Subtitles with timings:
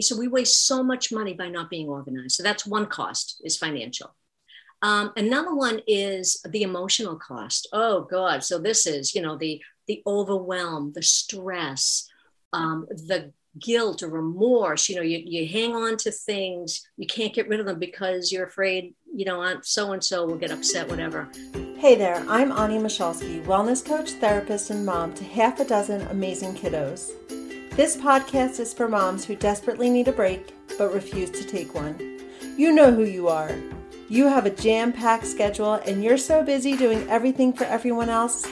[0.00, 2.32] So we waste so much money by not being organized.
[2.32, 4.14] So that's one cost is financial.
[4.82, 7.68] Um, another one is the emotional cost.
[7.72, 8.44] Oh God!
[8.44, 12.08] So this is you know the the overwhelm, the stress,
[12.52, 14.88] um, the guilt or remorse.
[14.88, 18.30] You know, you, you hang on to things, you can't get rid of them because
[18.30, 21.28] you're afraid, you know, so and so will get upset, whatever.
[21.76, 26.54] Hey there, I'm Ani Michalski, wellness coach, therapist, and mom to half a dozen amazing
[26.54, 27.12] kiddos.
[27.78, 32.18] This podcast is for moms who desperately need a break but refuse to take one.
[32.56, 33.54] You know who you are.
[34.08, 38.44] You have a jam packed schedule and you're so busy doing everything for everyone else,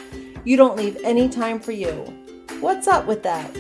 [0.45, 1.91] you don't leave any time for you.
[2.60, 3.50] What's up with that?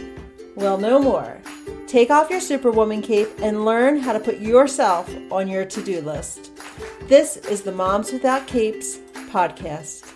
[0.54, 1.42] Well, no more.
[1.88, 6.00] Take off your Superwoman cape and learn how to put yourself on your to do
[6.00, 6.52] list.
[7.08, 8.98] This is the Moms Without Capes
[9.30, 10.08] podcast.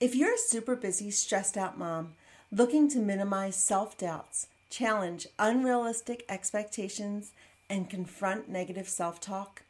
[0.00, 2.14] If you're a super busy, stressed out mom
[2.50, 7.32] looking to minimize self doubts, challenge unrealistic expectations,
[7.68, 9.62] and confront negative self talk,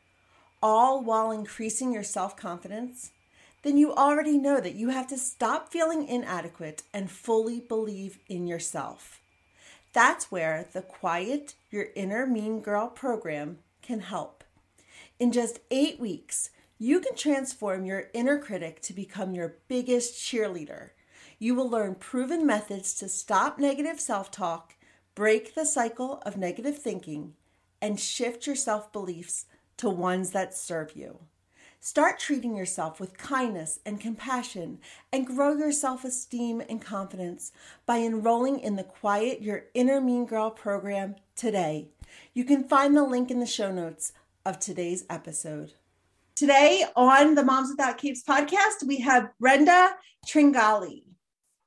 [0.63, 3.11] all while increasing your self confidence,
[3.63, 8.47] then you already know that you have to stop feeling inadequate and fully believe in
[8.47, 9.21] yourself.
[9.93, 14.45] That's where the Quiet Your Inner Mean Girl program can help.
[15.19, 20.91] In just eight weeks, you can transform your inner critic to become your biggest cheerleader.
[21.41, 24.75] You will learn proven methods to stop negative self talk,
[25.15, 27.35] break the cycle of negative thinking,
[27.81, 31.21] and shift your self beliefs to ones that serve you.
[31.79, 34.81] Start treating yourself with kindness and compassion
[35.13, 37.53] and grow your self esteem and confidence
[37.87, 41.87] by enrolling in the Quiet Your Inner Mean Girl program today.
[42.35, 44.13] You can find the link in the show notes
[44.45, 45.75] of today's episode.
[46.35, 49.91] Today on the Moms Without Capes podcast, we have Brenda
[50.27, 51.08] Tringali.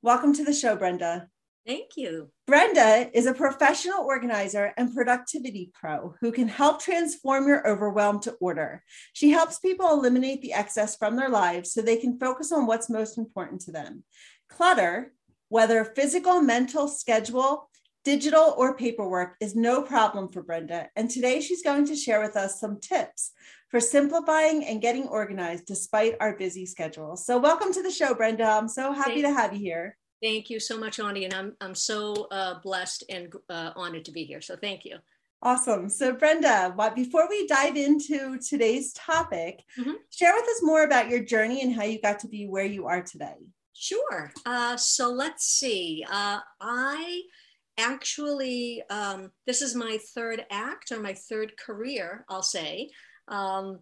[0.03, 1.27] Welcome to the show, Brenda.
[1.63, 2.31] Thank you.
[2.47, 8.31] Brenda is a professional organizer and productivity pro who can help transform your overwhelm to
[8.41, 8.83] order.
[9.13, 12.89] She helps people eliminate the excess from their lives so they can focus on what's
[12.89, 14.03] most important to them.
[14.49, 15.13] Clutter,
[15.49, 17.69] whether physical, mental, schedule,
[18.03, 20.89] digital, or paperwork, is no problem for Brenda.
[20.95, 23.33] And today she's going to share with us some tips
[23.71, 27.15] for simplifying and getting organized despite our busy schedule.
[27.15, 28.43] So, welcome to the show, Brenda.
[28.43, 29.97] I'm so happy to have you here.
[30.21, 34.11] Thank you so much, Ani, and I'm I'm so uh, blessed and uh, honored to
[34.11, 34.41] be here.
[34.41, 34.97] So thank you.
[35.41, 35.89] Awesome.
[35.89, 39.93] So Brenda, before we dive into today's topic, mm-hmm.
[40.11, 42.85] share with us more about your journey and how you got to be where you
[42.85, 43.37] are today.
[43.73, 44.31] Sure.
[44.45, 46.05] Uh, so let's see.
[46.07, 47.21] Uh, I
[47.79, 52.91] actually, um, this is my third act or my third career, I'll say.
[53.31, 53.79] Um,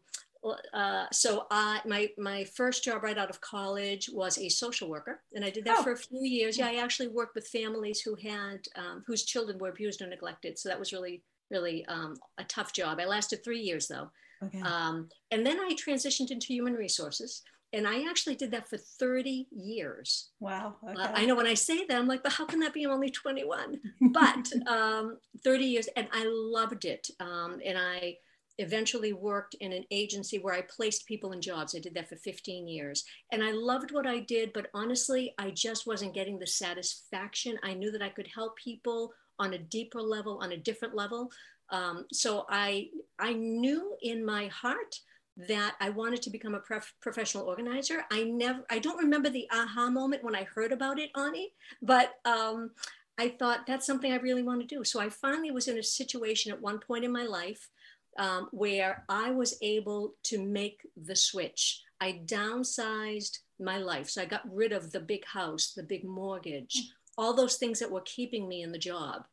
[0.74, 5.22] uh, so I my my first job right out of college was a social worker,
[5.34, 5.84] and I did that oh.
[5.84, 6.58] for a few years.
[6.58, 10.58] Yeah, I actually worked with families who had um, whose children were abused or neglected.
[10.58, 13.00] So that was really really um, a tough job.
[13.02, 14.10] I lasted three years though,
[14.44, 14.62] okay.
[14.62, 17.42] um, and then I transitioned into human resources.
[17.72, 20.30] And I actually did that for 30 years.
[20.40, 20.78] Wow.
[20.84, 21.02] Uh, okay.
[21.04, 22.84] Uh, I know when I say that, I'm like, but how can that be?
[22.84, 23.80] I'm only 21.
[24.12, 27.12] but um, 30 years, and I loved it.
[27.20, 28.18] Um, and I
[28.60, 31.74] eventually worked in an agency where I placed people in jobs.
[31.74, 33.06] I did that for 15 years.
[33.32, 37.58] And I loved what I did, but honestly, I just wasn't getting the satisfaction.
[37.64, 41.32] I knew that I could help people on a deeper level, on a different level.
[41.72, 45.00] Um, so I, I knew in my heart
[45.48, 48.04] that I wanted to become a prof- professional organizer.
[48.12, 52.16] I never, I don't remember the aha moment when I heard about it, Ani, but
[52.26, 52.72] um,
[53.18, 54.84] I thought that's something I really want to do.
[54.84, 57.70] So I finally was in a situation at one point in my life
[58.18, 61.82] um, where I was able to make the switch.
[62.02, 64.10] I downsized my life.
[64.10, 66.84] So I got rid of the big house, the big mortgage, mm.
[67.18, 69.24] all those things that were keeping me in the job.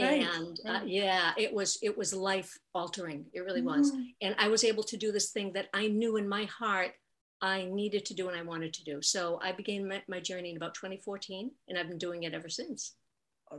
[0.00, 0.88] Right, and uh, right.
[0.88, 3.26] yeah, it was it was life altering.
[3.34, 3.92] It really was.
[3.92, 4.06] Mm.
[4.22, 6.92] And I was able to do this thing that I knew in my heart
[7.42, 9.02] I needed to do and I wanted to do.
[9.02, 12.48] So I began my, my journey in about 2014, and I've been doing it ever
[12.48, 12.94] since.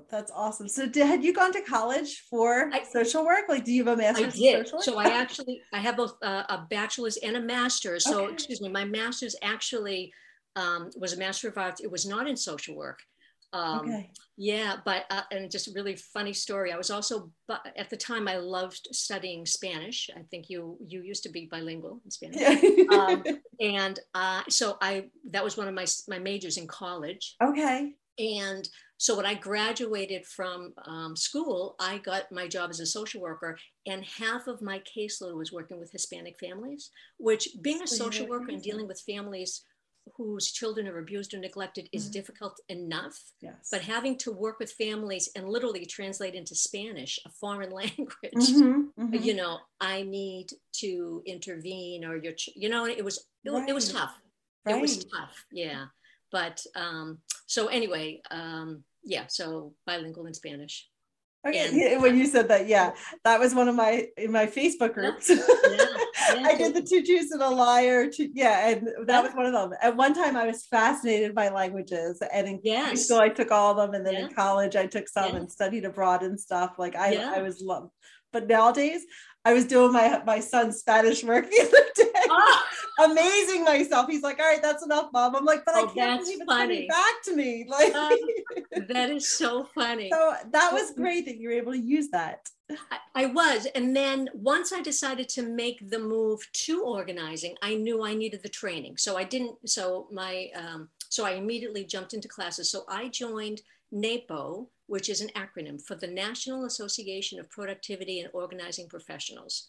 [0.09, 0.68] That's awesome.
[0.68, 3.46] So, did, had you gone to college for I, social work?
[3.50, 4.36] Like, do you have a master's?
[4.36, 4.72] I did.
[4.80, 8.04] So, I actually I have both uh, a bachelor's and a master's.
[8.04, 8.34] So, okay.
[8.34, 10.13] excuse me, my master's actually
[10.56, 11.81] um, was a master of arts.
[11.81, 13.00] It was not in social work.
[13.54, 14.10] Um, okay.
[14.36, 16.72] Yeah, but uh, and just a really funny story.
[16.72, 20.10] I was also, but at the time, I loved studying Spanish.
[20.16, 22.98] I think you you used to be bilingual in Spanish, yeah.
[22.98, 23.24] um,
[23.62, 27.36] and uh, so I that was one of my my majors in college.
[27.44, 27.92] Okay.
[28.18, 28.68] And
[28.98, 33.57] so when I graduated from um, school, I got my job as a social worker,
[33.86, 36.90] and half of my caseload was working with Hispanic families.
[37.18, 39.63] Which, being a social worker and dealing with families
[40.18, 42.12] whose children are abused or neglected is Mhm.
[42.12, 43.18] difficult enough.
[43.42, 43.69] Yes.
[43.72, 48.94] But having to work with families and literally translate into Spanish, a foreign language, Mhm,
[49.00, 49.24] mhm.
[49.24, 50.48] you know, I need
[50.81, 54.00] to intervene or your, ch- you know, it was, it, wa- it was Right.
[54.01, 54.22] tough.
[54.68, 55.46] It was tough.
[55.51, 55.88] Yeah.
[56.33, 60.89] But um, so anyway, um, yeah, so bilingual in Spanish.
[61.47, 62.94] Okay, And- yeah, when you said that, yeah,
[63.25, 65.30] that was one of my in my Facebook groups.
[65.30, 68.09] I did the two truths and a liar.
[68.09, 69.21] Two, yeah, and that Yeah.
[69.21, 69.71] was one of them.
[69.81, 73.06] At one time, I was fascinated by languages, and in Yes.
[73.06, 74.25] school, I took all of them, and then Yeah.
[74.27, 75.39] in college, I took some Yeah.
[75.39, 76.71] and studied abroad and stuff.
[76.79, 77.33] Like I, Yeah.
[77.36, 77.91] I was loved.
[78.31, 79.01] But nowadays,
[79.45, 82.23] I was doing my my son's Spanish work the other day,
[83.06, 84.07] amazing myself.
[84.09, 86.39] He's like, "All right, that's enough, mom." I'm like, "But I Oh, can't that's believe
[86.41, 86.88] it's coming funny.
[86.88, 88.18] back to me." Like, Um,
[88.89, 90.09] that is so funny.
[90.12, 92.50] so that was great that you were able to use that.
[92.91, 93.68] I, I was.
[93.75, 98.41] And then once I decided to make the move to organizing, I knew I needed
[98.41, 98.97] the training.
[98.97, 102.71] So I didn't, so my, um, so I immediately jumped into classes.
[102.71, 103.62] So I joined
[103.94, 109.68] NAPO, which is an acronym for the National Association of Productivity and Organizing Professionals.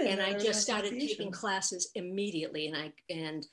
[0.00, 3.46] And I just started taking classes immediately and I, and,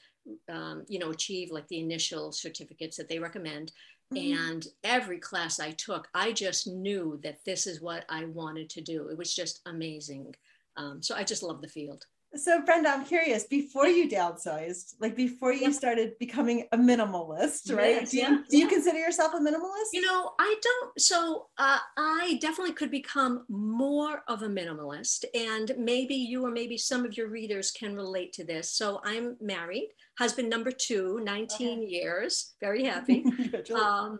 [0.50, 3.72] um, you know, achieve like the initial certificates that they recommend.
[4.13, 4.36] Mhm.
[4.38, 8.81] And every class I took, I just knew that this is what I wanted to
[8.81, 9.10] do.
[9.10, 10.36] It was just amazing.
[10.75, 12.06] Um, so I just love the field.
[12.35, 13.44] So, Brenda, I'm curious.
[13.44, 18.01] Before you downsized, like before you started becoming a minimalist, right?
[18.01, 18.69] Yes, do you yeah, do you yeah.
[18.69, 19.94] consider yourself a minimalist?
[19.94, 25.25] You know, I don't, so uh, I definitely could become more of a minimalist.
[25.35, 28.71] And maybe you or maybe some of your readers can relate to this.
[28.71, 33.25] So I'm married, husband number two, 19 years, very happy.
[33.74, 34.19] Um,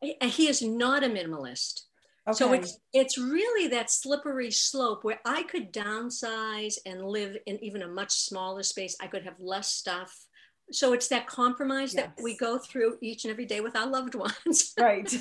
[0.00, 1.82] he is not a minimalist.
[2.32, 7.82] So it's it's really that slippery slope where I could downsize and live in even
[7.82, 8.96] a much smaller space.
[9.00, 10.14] I could have less stuff.
[10.70, 14.14] So it's that compromise that we go through each and every day with our loved
[14.26, 14.72] ones.
[14.78, 15.12] right.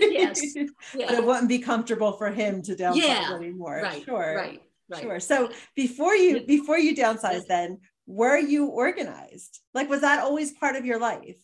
[0.00, 0.38] Yes.
[0.94, 3.80] But it wouldn't be comfortable for him to downsize Yeah, anymore.
[3.82, 4.04] Right.
[4.04, 4.34] Sure.
[4.36, 4.62] Right.
[4.90, 5.02] Right.
[5.02, 5.20] Sure.
[5.20, 7.78] So before you before you downsize, then
[8.10, 9.60] were you organized?
[9.72, 11.36] Like, was that always part of your life?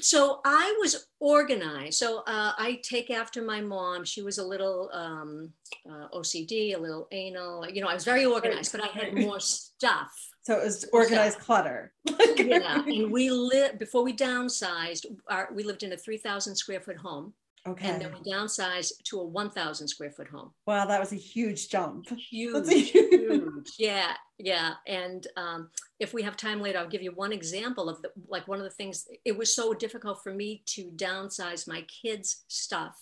[0.00, 1.94] So I was organized.
[1.94, 4.04] So uh, I take after my mom.
[4.04, 5.50] She was a little um,
[5.88, 7.68] uh, OCD, a little anal.
[7.68, 10.12] You know, I was very organized, but I had more stuff.
[10.42, 11.92] So it was organized clutter.
[12.36, 15.06] yeah, and we lived before we downsized.
[15.28, 17.32] Our, we lived in a three thousand square foot home,
[17.68, 17.88] Okay.
[17.88, 20.50] and then we downsized to a one thousand square foot home.
[20.66, 22.08] wow, that was a huge jump.
[22.30, 23.70] Huge, huge-.
[23.78, 24.74] Yeah, yeah.
[24.86, 28.48] And um, if we have time later, I'll give you one example of the like
[28.48, 29.06] one of the things.
[29.24, 32.96] It was so difficult for me to downsize my kids' stuff,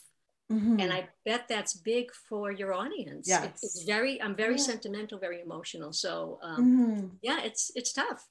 [0.51, 0.81] Mhm.
[0.83, 3.29] and I bet that's big for your audience.
[3.29, 3.61] It- Yes.
[3.63, 4.21] it's very.
[4.21, 4.63] I'm very Yeah.
[4.73, 5.93] sentimental, very emotional.
[5.93, 7.11] So um, Mhm.
[7.23, 8.27] yeah, it's it's tough.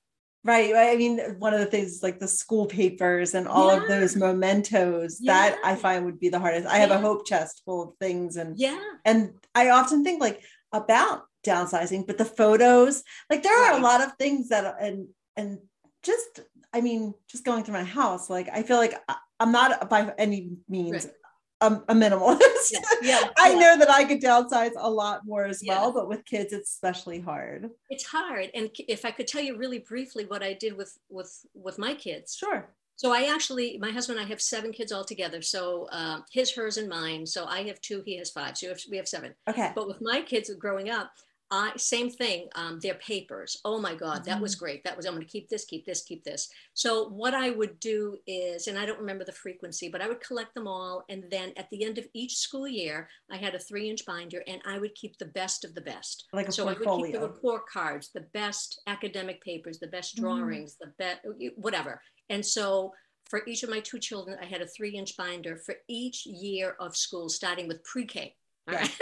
[0.47, 0.73] Right.
[0.73, 0.91] right.
[0.93, 5.19] I mean, one of the things like the school papers and all of those mementos
[5.19, 6.67] that I find would be the hardest.
[6.67, 8.79] I have a hope chest full of things and Yeah.
[9.03, 10.41] and I often think like
[10.71, 15.59] about downsizing, but the photos, like there are a lot of things that and and
[16.03, 16.39] just
[16.73, 20.13] I mean, just going through my house, like I feel like I- I'm not by
[20.17, 21.13] any means Right.
[21.61, 22.71] A, a minimalist.
[22.71, 22.79] Yeah.
[23.01, 23.59] yeah I yeah.
[23.59, 25.79] know that I could downsize a lot more as Yeah.
[25.79, 27.69] well, but with kids, it's especially hard.
[27.89, 31.31] it's hard and if i could tell you really briefly what i did with with
[31.53, 32.67] with my kids Sure.
[32.95, 36.77] so i actually my husband and i have seven kids altogether so um, his hers
[36.77, 39.33] and mine so i have two he has five so we have, we have seven
[39.49, 39.71] Okay.
[39.75, 41.11] but with my kids growing up
[41.49, 42.47] I same thing.
[42.55, 43.57] Um, their papers.
[43.63, 44.83] Oh my God, that was great.
[44.83, 46.49] That was I'm going to keep this, keep this, keep this.
[46.73, 50.19] So what I would do is, and I don't remember the frequency, but I would
[50.19, 53.59] collect them all, and then at the end of each school year, I had a
[53.59, 56.25] three-inch binder, and I would keep the best of the best.
[56.33, 60.17] Like a so I would keep the report cards, the best academic papers, the best
[60.17, 60.21] Mhm.
[60.21, 61.21] drawings, the best
[61.55, 62.01] whatever.
[62.29, 62.93] And so
[63.29, 66.95] for each of my two children, I had a three-inch binder for each year of
[66.95, 68.35] school, starting with pre-K.
[68.67, 68.97] All right.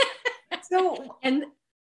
[0.70, 1.46] So and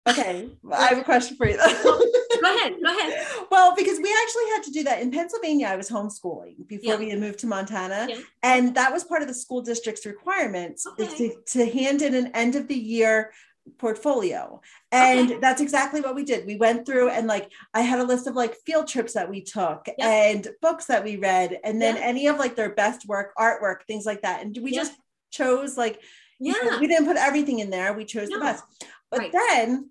[0.08, 1.56] okay, I have a question for you.
[1.56, 3.26] go ahead, go ahead.
[3.50, 5.68] Well, because we actually had to do that in Pennsylvania.
[5.68, 6.98] I was homeschooling before Yeah.
[6.98, 8.18] we had moved to Montana, Yeah.
[8.42, 11.06] and that was part of the school district's requirements Okay.
[11.18, 13.32] to, to hand in an end of the year
[13.78, 14.60] portfolio
[14.92, 15.40] and Okay.
[15.40, 18.36] that's exactly what we did we went through and like i had a list of
[18.36, 20.08] like field trips that we took Yeah.
[20.08, 22.02] and books that we read and then Yeah.
[22.02, 24.82] any of like their best work artwork things like that and we Yeah.
[24.82, 24.92] just
[25.32, 26.00] chose like
[26.38, 26.78] you know, Yeah.
[26.80, 28.38] we didn't put everything in there we chose No.
[28.38, 28.62] the best
[29.10, 29.32] but Right.
[29.32, 29.90] then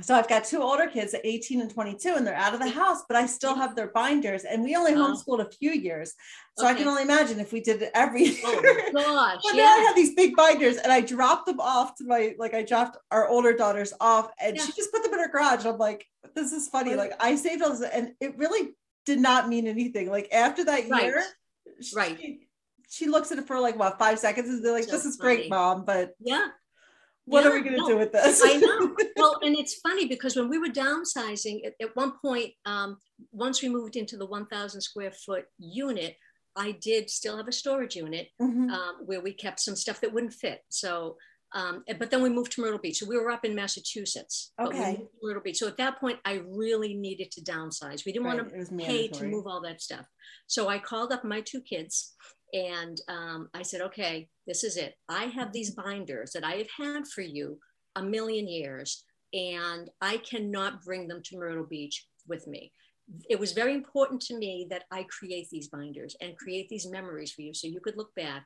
[0.00, 2.68] so I've got two older kids at 18 and 22, and they're out of the
[2.70, 4.44] house, but I still have their binders.
[4.44, 4.96] And we only Oh.
[4.96, 6.14] homeschooled a few years.
[6.58, 8.82] So I can only imagine if we did it every oh year.
[8.88, 9.40] Oh gosh.
[9.44, 9.86] But now I yeah.
[9.86, 13.28] have these big binders and I dropped them off to my, like, I dropped our
[13.28, 14.64] older daughters off and Yeah.
[14.64, 15.64] she just put them in her garage.
[15.66, 16.94] I'm like, this is funny.
[16.94, 17.82] Like, I saved all this.
[17.82, 18.70] And it really
[19.06, 20.10] did not mean anything.
[20.10, 21.04] Like after that Right.
[21.04, 21.24] year,
[21.94, 22.18] Right.
[22.20, 22.48] She,
[22.88, 25.16] she looks at it for like what five seconds and they're like, So "This is
[25.16, 25.36] funny.
[25.36, 26.48] great, mom, but Yeah.
[27.26, 28.96] What are we going to no, do with this?" I know.
[29.16, 32.96] Well, and it's funny because when we were downsizing, at, at one point, um,
[33.30, 36.16] once we moved into the 1,000 square foot unit,
[36.56, 38.70] I did still have a storage unit Mhm.
[38.72, 40.62] um, where we kept some stuff that wouldn't fit.
[40.70, 41.18] So,
[41.52, 42.98] um, but then we moved to Myrtle Beach.
[42.98, 44.52] So we were up in Massachusetts.
[44.58, 45.06] Okay.
[45.22, 45.58] Myrtle Beach.
[45.58, 48.04] So at that point, I really needed to downsize.
[48.04, 50.06] We didn't want to pay to move all that stuff.
[50.48, 52.14] So I called up my two kids
[52.52, 54.94] and um, I said, okay, this is it.
[55.08, 57.58] I have these binders that I have had for you
[57.96, 62.72] a million years, and I cannot bring them to Myrtle Beach with me.
[63.28, 67.32] It was very important to me that I create these binders and create these memories
[67.32, 68.44] for you so you could look back.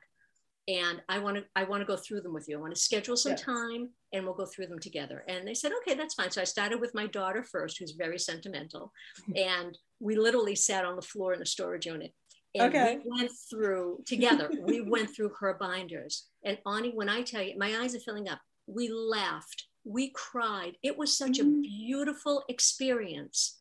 [0.69, 2.57] And I want to I want to go through them with you.
[2.57, 3.41] I want to schedule some Yes.
[3.41, 5.23] time and we'll go through them together.
[5.29, 6.29] And they said, okay, that's fine.
[6.29, 8.91] So I started with my daughter first, who's very sentimental.
[9.35, 12.13] and we literally sat on the floor in the storage unit.
[12.59, 12.99] And Okay.
[13.03, 16.27] we went through together, we went through her binders.
[16.43, 18.39] And Ani, when I tell you, my eyes are filling up.
[18.67, 20.77] We laughed, we cried.
[20.83, 21.59] It was such Mhm.
[21.59, 23.56] a beautiful experience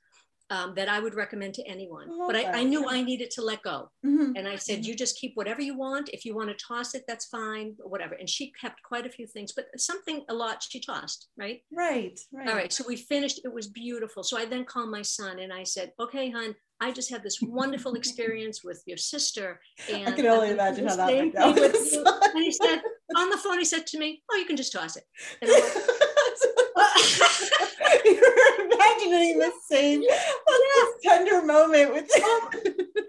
[0.50, 2.08] um, that I would recommend to anyone.
[2.10, 3.90] I But I, I knew I needed to let go.
[4.04, 4.34] Mhm.
[4.36, 6.08] And I said, you just keep whatever you want.
[6.12, 8.14] If you want to toss it, that's fine, whatever.
[8.14, 11.62] And she kept quite a few things, but something a lot she tossed, right?
[11.72, 12.48] Right, right.
[12.48, 12.72] All right.
[12.72, 13.40] So we finished.
[13.44, 14.22] It was beautiful.
[14.22, 17.40] So I then called my son and I said, okay, hon, I just had this
[17.42, 19.60] wonderful experience with your sister.
[19.92, 21.54] And I can only I'm gonna do imagine how that went down.
[21.54, 22.82] thing with you." And he said,
[23.16, 25.04] on the phone, he said to me, oh, you can just toss it.
[25.42, 28.68] And I'm like, You're
[29.06, 32.10] imagining the same this tender moment with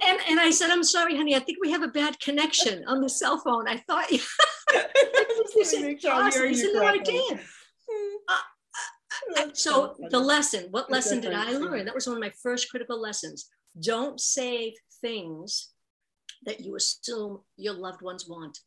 [0.05, 1.35] and, and I said, I'm sorry, honey.
[1.35, 3.67] I think we have a bad connection on the cell phone.
[3.67, 4.19] I thought you
[4.73, 6.39] Just you wanna said make sure I'm toss it.
[6.39, 6.67] hearing He hmm.
[6.67, 7.13] you uh, said, no, I correctly.
[7.29, 7.39] did.
[9.35, 11.85] That's uh, uh, So the lesson, what lesson did I learn?
[11.85, 13.49] That was one of my first critical lessons.
[13.81, 15.69] Don't save things
[16.45, 18.59] that you assume your loved ones want.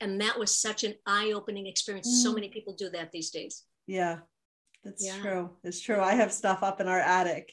[0.00, 2.22] And that was such an eye-opening experience.
[2.22, 2.34] So Mm.
[2.34, 3.64] many people do that these days.
[3.86, 4.18] Yeah,
[4.86, 5.18] that's Yeah.
[5.20, 5.50] true.
[5.64, 6.00] It's true.
[6.00, 7.52] I have stuff up in our attic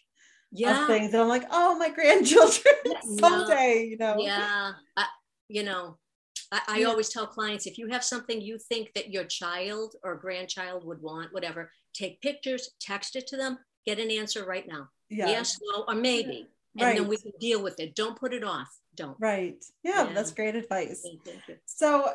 [0.52, 0.82] Yeah.
[0.82, 3.00] of things that I'm like, oh, my grandchildren Yeah.
[3.20, 4.16] someday, you know.
[4.20, 4.74] Yeah.
[4.96, 5.06] I,
[5.48, 5.98] you know,
[6.52, 6.88] I, I Yeah.
[6.88, 11.02] always tell clients if you have something you think that your child or grandchild would
[11.02, 14.90] want, whatever, take pictures, text it to them, get an answer right now.
[15.10, 15.28] Yeah.
[15.28, 16.48] Yes, no, or maybe.
[16.78, 16.98] And Right.
[16.98, 17.94] then we can deal with it.
[17.96, 18.70] Don't put it off.
[18.96, 19.18] Don't.
[19.20, 19.64] Right.
[19.84, 20.14] Yeah, Yeah.
[20.14, 21.02] that's great advice.
[21.02, 21.58] Thank you.
[21.66, 22.14] So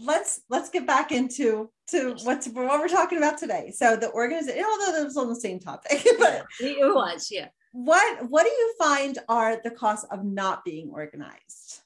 [0.00, 3.72] let's let's get back into to what's what we're talking about today.
[3.74, 7.48] So the organization, although that was on the same topic, but It was, yeah.
[7.72, 11.82] what what do you find are the costs of not being organized?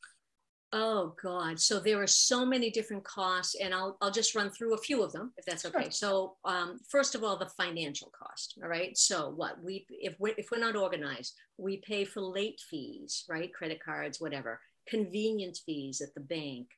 [0.73, 1.59] Oh God.
[1.59, 5.03] So there are so many different costs, and I'll I'll just run through a few
[5.03, 5.85] of them if that's okay.
[5.85, 5.91] Sure.
[5.91, 8.57] So um, first of all, the financial cost.
[8.63, 8.97] All right.
[8.97, 13.53] So what we if we if we're not organized, we pay for late fees, right?
[13.53, 16.69] Credit cards, whatever, convenience fees at the bank.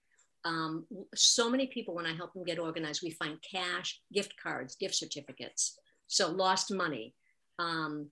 [0.45, 4.77] Um, so many people, when I help them get organized, we find cash, gift cards,
[4.77, 5.79] gift certificates.
[6.09, 7.15] So lost money,
[7.59, 8.09] um,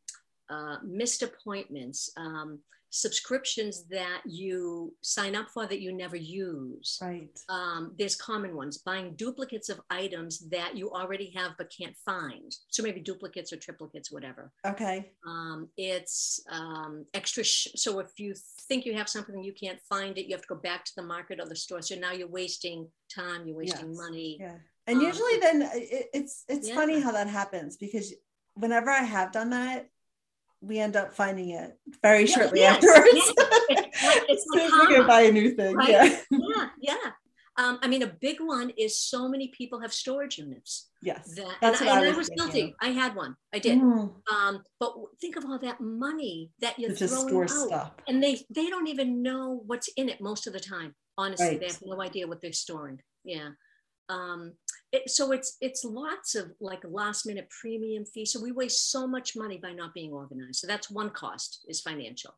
[0.49, 2.11] uh, missed appointments.
[2.17, 6.99] Um, subscriptions that you sign up for that you never use.
[7.00, 7.38] Right.
[7.49, 12.52] Um, there's common ones buying duplicates of items that you already have but can't find.
[12.68, 14.52] So maybe duplicates or triplicates, whatever.
[14.66, 15.12] Okay.
[15.26, 17.44] Um, it's um, extra.
[17.44, 18.35] Sh- so if you
[18.68, 20.92] think you have something and you can't find it, you have to go back to
[20.97, 21.82] the market or the store.
[21.82, 23.97] So now you're wasting time, you're wasting Yes.
[23.99, 24.37] money.
[24.40, 24.56] Yeah.
[24.87, 26.75] And Um, usually then it, it's it's Yeah.
[26.75, 28.12] funny how that happens because
[28.54, 29.88] whenever I have done that,
[30.61, 33.14] we end up finding it very Yeah, shortly yes, afterwards.
[33.14, 33.33] yes.
[33.71, 35.75] It's like- it's like soon we can buy a new thing.
[35.75, 35.88] right?
[35.88, 36.17] Yeah.
[36.31, 37.11] Yeah, yeah.
[37.57, 40.88] Um, I mean, a big one is so many people have storage units.
[41.02, 41.35] Yes.
[41.35, 42.75] That, That's and, what I, I and I was was guilty.
[42.81, 43.37] I had one.
[43.52, 43.79] I did.
[43.79, 47.93] Mm, Um, but think of all that money that you're to throwing out, stuff.
[48.09, 50.95] and they they don't even know what's in it most of the time.
[51.19, 51.61] Honestly, Right.
[51.61, 53.00] they have no idea what they're storing.
[53.25, 53.50] Yeah.
[54.09, 54.55] Um,
[54.92, 58.32] it, so it's it's lots of like last minute premium fees.
[58.32, 60.56] So we waste so much money by not being organized.
[60.56, 62.35] So that's one cost is financial.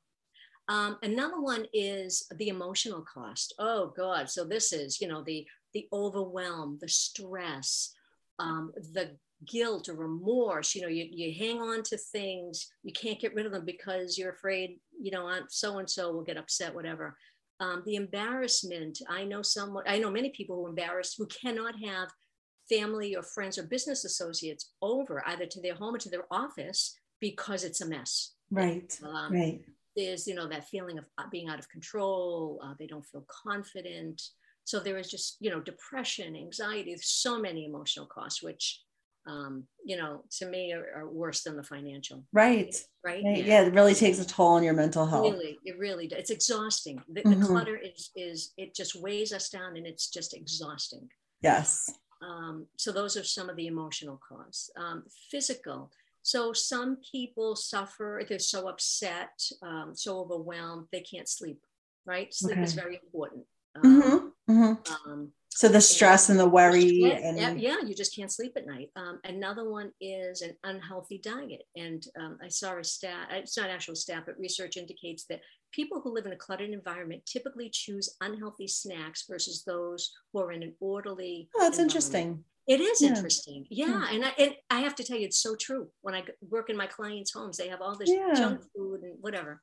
[0.68, 3.54] Um, another one is the emotional cost.
[3.58, 4.30] Oh God!
[4.30, 7.94] So this is you know the the overwhelm, the stress,
[8.38, 9.16] um, the
[9.46, 10.74] guilt or remorse.
[10.74, 14.18] You know, you you hang on to things, you can't get rid of them because
[14.18, 14.78] you're afraid.
[15.00, 17.16] You know, Aunt so and so will get upset, whatever.
[17.60, 18.98] Um, the embarrassment.
[19.08, 19.84] I know someone.
[19.86, 22.08] I know many people who embarrassed who cannot have
[22.68, 26.96] family or friends or business associates over either to their home or to their office
[27.20, 28.34] because it's a mess.
[28.50, 28.96] Right.
[29.02, 29.60] Um, Right.
[29.96, 33.26] there's you know that feeling of uh, being out of control uh, they don't feel
[33.44, 34.20] confident
[34.64, 38.82] so there is just you know depression anxiety so many emotional costs which
[39.26, 42.24] um, you know, to me are, are, worse than the financial.
[42.32, 42.74] Right.
[43.04, 43.22] Right.
[43.22, 43.36] Yeah.
[43.36, 43.62] yeah.
[43.62, 45.32] It really takes a toll on your mental health.
[45.32, 46.18] Really, it really does.
[46.20, 47.00] It's exhausting.
[47.08, 47.40] The, mm-hmm.
[47.40, 51.08] the clutter is is it just weighs us down, and it's just exhausting.
[51.40, 51.90] Yes.
[52.22, 54.70] Um, so those are some of the emotional costs.
[54.76, 55.90] Um, physical.
[56.22, 58.22] So some people suffer.
[58.28, 61.60] They're so upset, um, so overwhelmed, they can't sleep.
[62.06, 62.32] Right.
[62.32, 62.62] Sleep okay.
[62.62, 63.44] is very important.
[63.76, 64.12] Mm-hmm.
[64.12, 65.10] Um, mm-hmm.
[65.10, 68.66] Um, so the stress and, and the worry and yeah you just can't sleep at
[68.66, 73.56] night um, another one is an unhealthy diet and um, i saw a stat it's
[73.56, 75.40] not actual stat but research indicates that
[75.72, 80.52] people who live in a cluttered environment typically choose unhealthy snacks versus those who are
[80.52, 83.08] in an orderly oh, that's interesting it is yeah.
[83.08, 84.14] interesting yeah, yeah.
[84.14, 86.76] and I, it, I have to tell you it's so true when i work in
[86.76, 88.32] my clients homes they have all this yeah.
[88.34, 89.60] junk food and whatever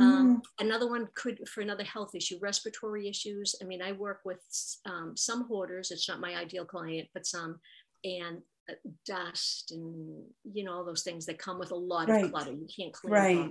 [0.00, 0.66] um, mm-hmm.
[0.66, 3.54] Another one could, for another health issue, respiratory issues.
[3.62, 4.40] I mean, I work with
[4.86, 5.90] um, some hoarders.
[5.90, 7.60] It's not my ideal client, but some,
[8.02, 12.24] and uh, dust and you know all those things that come with a lot right.
[12.24, 12.52] of clutter.
[12.52, 13.12] You can't clean.
[13.12, 13.50] Right.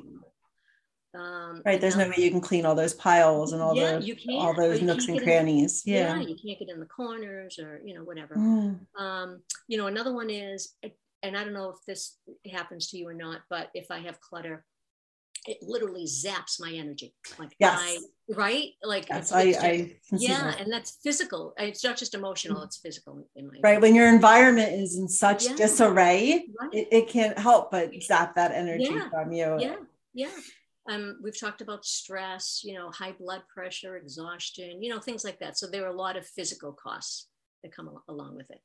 [1.15, 1.79] Um, right.
[1.79, 4.81] There's no way you can clean all those piles and all yeah, the all those
[4.81, 5.83] nooks and crannies.
[5.85, 6.15] In, yeah.
[6.15, 6.21] yeah.
[6.21, 8.35] You can't get in the corners or you know whatever.
[8.35, 8.79] Mm.
[8.99, 10.73] Um, you know another one is,
[11.21, 12.17] and I don't know if this
[12.51, 14.65] happens to you or not, but if I have clutter
[15.45, 17.13] it literally zaps my energy.
[17.37, 17.79] Like yes.
[17.79, 17.97] I,
[18.35, 18.69] right?
[18.83, 21.53] Like yes, I, I yeah, and that's physical.
[21.57, 23.27] It's not just emotional; it's physical.
[23.35, 23.81] In my right.
[23.81, 25.55] When your environment is in such yeah.
[25.55, 26.73] disarray, right.
[26.73, 29.09] it, it, can't help but zap that energy yeah.
[29.09, 29.57] from you.
[29.59, 29.75] Yeah,
[30.13, 30.31] yeah.
[30.89, 35.39] Um, we've talked about stress, you know, high blood pressure, exhaustion, you know, things like
[35.39, 35.57] that.
[35.57, 37.27] So there are a lot of physical costs
[37.63, 38.61] that come along with it.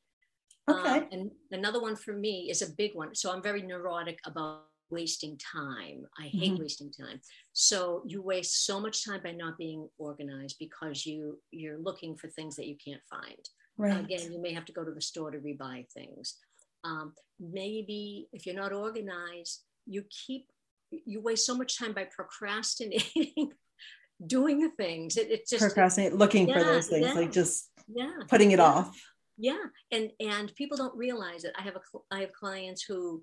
[0.68, 0.98] Okay.
[0.98, 3.14] Um, and another one for me is a big one.
[3.14, 6.04] So I'm very neurotic about wasting time.
[6.18, 6.62] I hate mm-hmm.
[6.62, 7.20] wasting time.
[7.52, 12.28] So you waste so much time by not being organized because you you're looking for
[12.28, 13.48] things that you can't find.
[13.76, 14.00] Right.
[14.00, 16.37] Again, you may have to go to the store to rebuy things.
[16.84, 20.48] Um, maybe if you're not organized, you keep
[20.90, 23.52] you waste so much time by procrastinating
[24.26, 25.16] doing the things.
[25.16, 28.59] It, it's just procrastinate, looking yeah, for those things, yeah, like just yeah, putting it
[28.59, 28.64] yeah.
[28.64, 29.00] off.
[29.37, 31.52] Yeah, and and people don't realize it.
[31.59, 31.80] I have a
[32.11, 33.23] I have clients who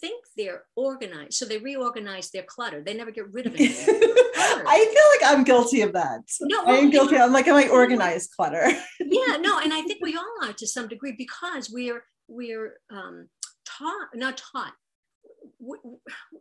[0.00, 1.34] think they're organized.
[1.34, 2.82] So they reorganize their clutter.
[2.82, 3.70] They never get rid of it.
[4.36, 6.20] I feel like I'm guilty of that.
[6.40, 7.16] No, I'm guilty.
[7.16, 8.66] I'm like, am I organized clutter?
[9.00, 13.28] yeah, no, and I think we all are to some degree because we're we're um,
[13.64, 14.72] taught, not taught.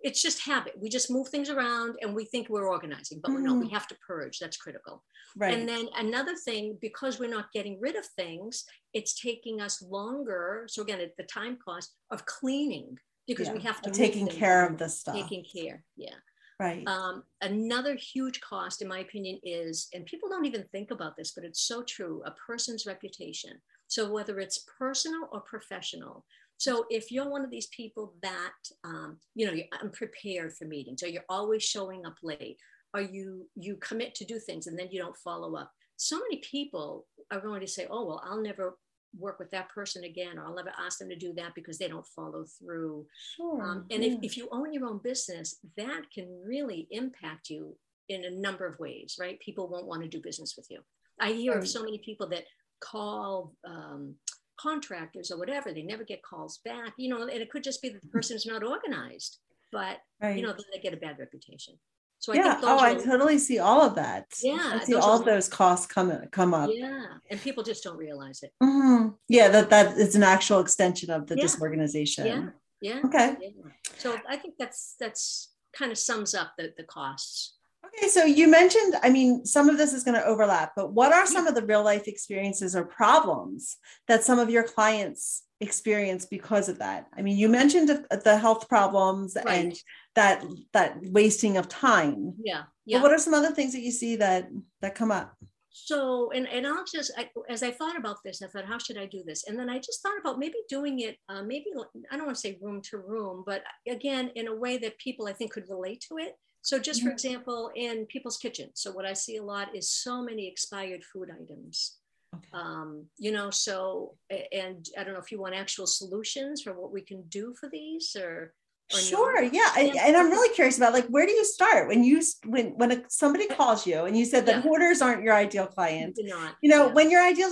[0.01, 0.73] It's just habit.
[0.79, 3.36] We just move things around and we think we're organizing, but mm.
[3.36, 3.60] we're not.
[3.60, 3.73] We mm.
[3.73, 4.39] have to purge.
[4.39, 5.03] That's critical.
[5.38, 5.53] Right.
[5.53, 10.65] And then another thing, because we're not getting rid of things, it's taking us longer.
[10.67, 13.53] So again, at the time cost of cleaning because yeah.
[13.53, 15.15] we have to taking care of the stuff.
[15.15, 16.15] Taking care, yeah.
[16.60, 16.88] Right.
[16.88, 21.31] Um, another huge cost, in my opinion, is, and people don't even think about this,
[21.31, 23.53] but it's so true a person's reputation.
[23.88, 26.23] So, whether it's personal or professional.
[26.62, 31.02] So, if you're one of these people that, um, you know, I'm prepared for meetings,
[31.02, 32.58] or you're always showing up late,
[32.93, 35.71] or you you commit to do things and then you don't follow up.
[35.97, 38.76] So many people are going to say, "Oh, well, I'll never
[39.17, 41.89] work with that person again or i'll never ask them to do that because they
[41.89, 44.13] don't follow through sure, um, and yeah.
[44.13, 47.76] if, if you own your own business that can really impact you
[48.08, 50.80] in a number of ways right people won't want to do business with you
[51.19, 51.62] i hear right.
[51.62, 52.45] of so many people that
[52.80, 54.15] call um,
[54.62, 57.89] contractors or whatever they never get calls back you know and it could just be
[57.89, 59.39] that the person is not organized
[59.71, 60.36] but right.
[60.38, 61.76] you know they get a bad reputation
[62.21, 62.60] so I yeah.
[62.62, 64.28] oh, are, I totally see all of that.
[64.43, 64.80] Yeah.
[64.80, 66.69] I see all of those costs come come up.
[66.71, 67.06] Yeah.
[67.32, 68.54] And people just don't realize it.
[68.62, 69.08] Mm-hmm.
[69.28, 69.47] Yeah.
[69.47, 71.41] That that is an actual extension of the yeah.
[71.41, 72.28] disorganization.
[72.28, 72.50] Yeah.
[72.80, 73.00] Yeah.
[73.06, 73.38] Okay.
[73.41, 73.71] Yeah.
[73.97, 77.56] So I think that's that's kind of sums up the, the costs.
[77.97, 81.13] Okay, so you mentioned, I mean, some of this is going to overlap, but what
[81.13, 83.77] are some of the real life experiences or problems
[84.08, 87.08] that some of your clients experience because of that?
[87.17, 89.65] I mean, you mentioned the health problems right.
[89.65, 89.75] and
[90.15, 92.34] that that wasting of time.
[92.43, 92.63] Yeah.
[92.86, 92.97] Yeah.
[92.97, 94.49] But what are some other things that you see that
[94.82, 95.36] that come up?
[95.73, 98.97] So, and, and I'll just, I, as I thought about this, I thought, how should
[98.97, 99.47] I do this?
[99.47, 101.67] And then I just thought about maybe doing it, uh, maybe,
[102.12, 105.27] I don't want to say room to room, but again, in a way that people
[105.27, 106.36] I think could relate to it.
[106.62, 107.10] So just mm-hmm.
[107.10, 108.74] for example, in people's kitchens.
[108.76, 111.97] So what I see a lot is so many expired food items.
[112.36, 112.47] Okay.
[112.54, 116.93] Um, you know, so and I don't know if you want actual solutions for what
[116.93, 118.54] we can do for these or
[119.00, 122.78] sure yeah and i'm really curious about like where do you start when you when
[122.78, 124.62] when a, somebody calls you and you said that yeah.
[124.62, 126.93] hoarders aren't your ideal client not, you know yeah.
[126.93, 127.50] when your ideal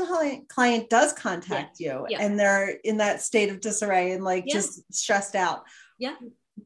[0.48, 2.00] client does contact yeah.
[2.10, 5.64] you and they're in that state of disarray and like just stressed out
[5.98, 6.16] yeah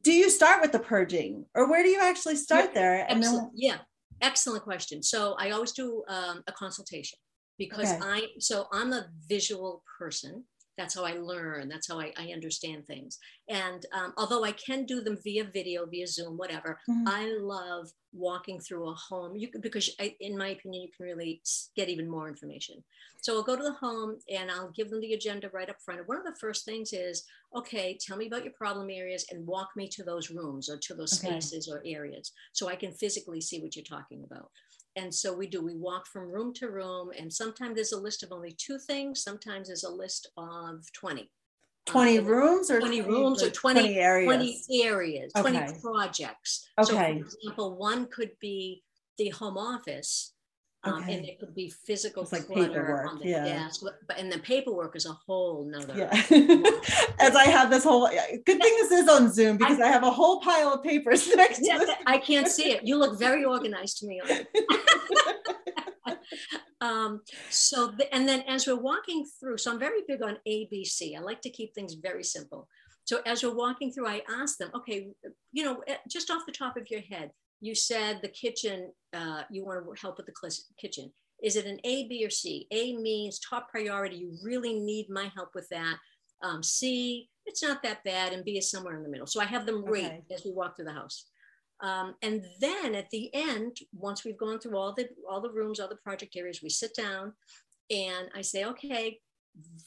[0.04, 1.46] do you start with the purging?
[1.54, 3.04] Or where do you actually start there?
[3.08, 3.78] And then yeah
[4.20, 5.02] excellent question.
[5.02, 7.18] So i always do um, a consultation
[7.58, 8.00] because okay.
[8.02, 10.44] i so i'm a visual person
[10.76, 11.68] that's how I learn.
[11.68, 13.18] That's how I, I understand things.
[13.48, 17.08] And um, although I can do them via video, via Zoom, whatever, mm-hmm.
[17.08, 19.36] I love walking through a home.
[19.36, 21.40] You because I, in my opinion, you can really
[21.76, 22.82] get even more information.
[23.20, 26.00] So I'll go to the home and I'll give them the agenda right up front.
[26.00, 27.24] And one of the first things is,
[27.56, 30.94] okay, tell me about your problem areas and walk me to those rooms or to
[30.94, 31.40] those okay.
[31.40, 34.50] spaces or areas so I can physically see what you're talking about
[34.96, 38.22] and so we do we walk from room to room and sometimes there's a list
[38.22, 41.30] of only two things sometimes there's a list of 20
[41.86, 44.26] 20 um, rooms or 20 rooms or 20, 20 areas
[44.66, 45.50] 20 areas okay.
[45.50, 46.90] 20 projects okay.
[46.90, 48.82] so for example one could be
[49.18, 50.33] the home office
[50.84, 51.14] um, okay.
[51.14, 53.44] and it could be physical it's like paperwork on the yeah.
[53.44, 56.10] desk but and the paperwork is a whole nother yeah.
[57.20, 60.02] as i have this whole good thing this is on zoom because i, I have
[60.02, 63.44] a whole pile of papers next yeah, to i can't see it you look very
[63.54, 64.20] organized to me
[66.80, 71.16] um, so the, and then as we're walking through so i'm very big on abc
[71.16, 72.68] i like to keep things very simple
[73.04, 75.08] so as we're walking through i ask them okay
[75.52, 77.30] you know eh, just off the top of your head
[77.64, 81.10] you said the kitchen, uh, you want to help with the kitchen.
[81.42, 82.66] Is it an A, B, or C?
[82.70, 84.16] A means top priority.
[84.16, 85.96] You really need my help with that.
[86.42, 88.34] Um, C, it's not that bad.
[88.34, 89.26] And B is somewhere in the middle.
[89.26, 90.22] So I have them rate okay.
[90.34, 91.24] as we walk through the house.
[91.80, 95.80] Um, and then at the end, once we've gone through all the all the rooms,
[95.80, 97.32] all the project areas, we sit down
[97.90, 99.20] and I say, okay,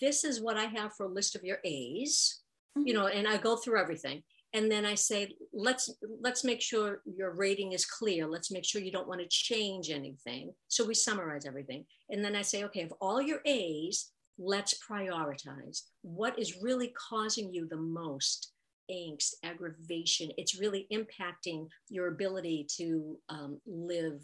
[0.02, 2.42] this is what I have for a list of your A's,
[2.76, 2.88] mm-hmm.
[2.88, 4.24] you know, and I go through everything
[4.58, 5.20] and then i say
[5.54, 5.86] let's
[6.26, 8.28] let's make sure your rating is clear.
[8.28, 10.54] Let's make sure you don't want to change anything.
[10.68, 11.86] So we summarize everything.
[12.10, 15.82] And then i say okay of all your a's let's prioritize.
[16.02, 18.52] What is really causing you the most
[18.92, 20.32] angst aggravation?
[20.38, 24.22] It's really impacting your ability to um, live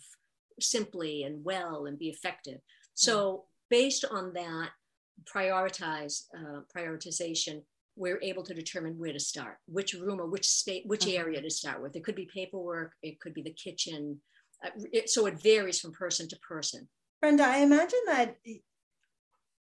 [0.62, 2.60] simply and well and be effective.
[2.94, 4.70] So based on that
[5.26, 7.64] prioritize uh, prioritization
[7.96, 11.18] we're able to determine where to start, which room or which space, which uh-huh.
[11.18, 11.96] area to start with.
[11.96, 14.20] It could be paperwork, it could be the kitchen.
[14.64, 16.88] Uh, it, so it varies from person to person.
[17.22, 18.36] Brenda, I imagine that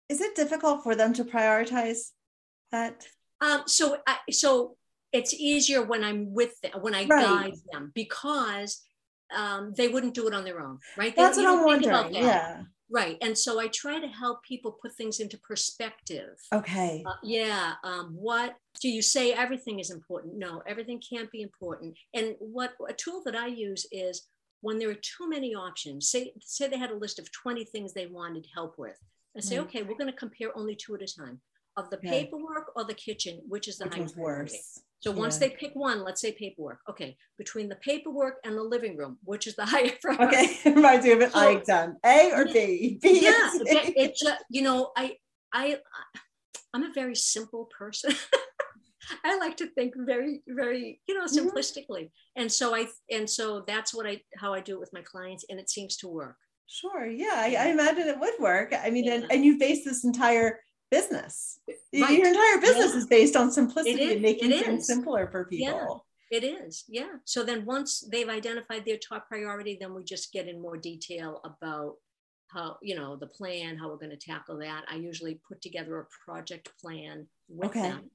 [0.10, 2.12] is it difficult for them to prioritize
[2.72, 3.06] that?
[3.42, 4.78] Um, so, I, so
[5.12, 7.26] it's easier when I'm with them, when I right.
[7.26, 8.82] guide them because
[9.36, 11.16] um, they wouldn't do it on their own, right?
[11.16, 12.14] They, That's what I'm wondering.
[12.16, 12.62] Yeah.
[12.90, 13.18] Right.
[13.22, 16.38] And so I try to help people put things into perspective.
[16.54, 17.04] Okay.
[17.06, 17.74] Uh, yeah.
[17.84, 20.38] Um, what do you say everything is important?
[20.38, 21.98] No, everything can't be important.
[22.14, 24.28] And what a tool that I use is
[24.62, 27.94] when there are too many options, say, say they had a list of 20 things
[27.94, 28.98] they wanted help with.
[29.36, 31.40] I say, okay, we're going to compare only two at a time
[31.76, 34.82] of the paperwork or the kitchen, which is the which worse.
[35.00, 35.48] So once yeah.
[35.48, 36.80] they pick one, let's say paperwork.
[36.90, 40.38] Okay, between the paperwork and the living room, which is the higher priority?
[40.38, 41.98] Okay, reminds me of an so, exam.
[42.06, 43.00] A or B?
[43.02, 45.18] B yeah, it, it just you know I
[45.54, 45.78] I
[46.74, 48.14] I'm a very simple person.
[49.24, 51.48] I like to think very very you know mm-hmm.
[51.48, 52.42] simplistically, mm-hmm.
[52.42, 55.46] and so I and so that's what I how I do it with my clients,
[55.50, 56.38] and it seems to work.
[56.70, 57.08] Sure.
[57.08, 58.74] Yeah, I, I imagine it would work.
[58.78, 59.14] I mean, yeah.
[59.14, 61.60] and, and you base this entire business.
[61.68, 62.18] Right.
[62.18, 62.98] Your entire business yeah.
[62.98, 66.06] is based on simplicity and making things simpler for people.
[66.32, 66.84] Yeah, it is.
[66.88, 67.16] Yeah.
[67.26, 71.42] So then once they've identified their top priority, then we just get in more detail
[71.44, 71.96] about
[72.50, 74.86] how, you know, the plan, how we're going to tackle that.
[74.90, 77.82] I usually put together a project plan with okay.
[77.82, 78.10] them.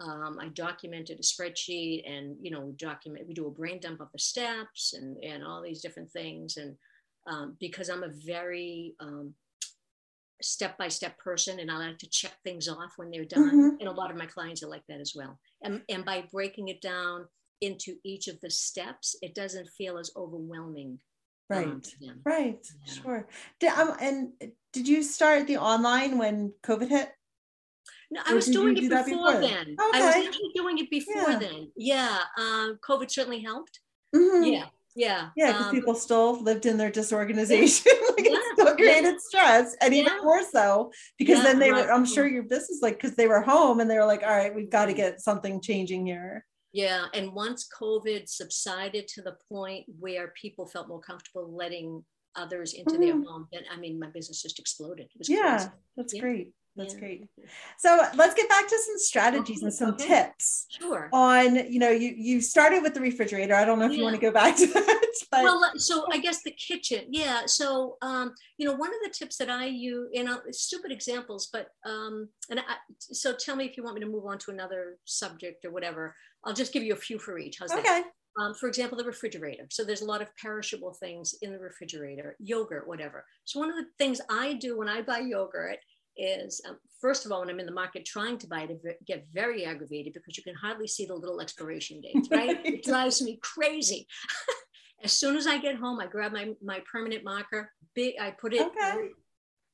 [0.00, 4.00] Um, I documented a spreadsheet and, you know, we document, we do a brain dump
[4.00, 6.56] of the steps and, and all these different things.
[6.56, 6.74] And
[7.28, 9.34] um, because I'm a very, um,
[10.42, 13.48] step by step person and I like to check things off when they're done.
[13.48, 13.76] Mm-hmm.
[13.80, 15.38] And a lot of my clients are like that as well.
[15.62, 17.26] And, and by breaking it down
[17.60, 20.98] into each of the steps, it doesn't feel as overwhelming.
[21.50, 21.86] Um, right.
[22.08, 22.66] Um, right.
[22.86, 22.92] Yeah.
[22.92, 23.28] Sure.
[23.60, 24.32] Did, um, and
[24.72, 27.10] did you start the online when COVID hit?
[28.10, 29.60] No, I was doing it do before, before, then.
[29.60, 29.76] Okay.
[29.80, 31.38] I was actually doing it before yeah.
[31.38, 31.72] then.
[31.76, 32.18] Yeah.
[32.38, 33.80] Um, COVID certainly helped.
[34.14, 34.44] Mm-hmm.
[34.44, 34.64] Yeah.
[34.94, 35.28] Yeah.
[35.36, 37.92] Yeah, because um, people still lived in their disorganization.
[38.10, 39.76] like yeah, it created stress.
[39.80, 43.28] And even more so because then they were, I'm sure your business, like, because they
[43.28, 46.44] were home and they were like, all right, we've got to get something changing here.
[46.72, 47.06] Yeah.
[47.14, 52.04] And once COVID subsided to the point where people felt more comfortable letting
[52.34, 53.02] others into mm-hmm.
[53.02, 55.08] their home, then I mean, my business just exploded.
[55.22, 55.70] yeah, crazy.
[55.96, 56.52] that's great.
[56.74, 57.00] That's yeah.
[57.00, 57.28] great.
[57.78, 60.06] So let's get back to some strategies and some okay.
[60.06, 60.66] tips.
[60.70, 61.10] Sure.
[61.12, 63.54] On, you know, you you started with the refrigerator.
[63.54, 63.98] I don't know if yeah.
[63.98, 65.12] you want to go back to that.
[65.30, 67.04] But well, so I guess the kitchen.
[67.10, 67.42] Yeah.
[67.46, 71.50] So um, you know, one of the tips that I use, you know, stupid examples,
[71.52, 74.50] but um, and I, so tell me if you want me to move on to
[74.50, 76.14] another subject or whatever.
[76.44, 77.58] I'll just give you a few for each.
[77.60, 77.82] How's okay.
[77.82, 78.04] that?
[78.40, 79.66] Um, for example, the refrigerator.
[79.70, 83.24] So there's a lot of perishable things in the refrigerator, yogurt, whatever.
[83.44, 85.78] So one of the things I do when I buy yogurt
[86.16, 88.92] is um, first of all, when I'm in the market trying to buy it, I
[89.06, 92.60] get very aggravated because you can hardly see the little expiration dates, right?
[92.64, 94.06] it drives me crazy.
[95.04, 98.54] as soon as I get home, I grab my, my permanent marker, big, I put
[98.54, 99.08] it okay.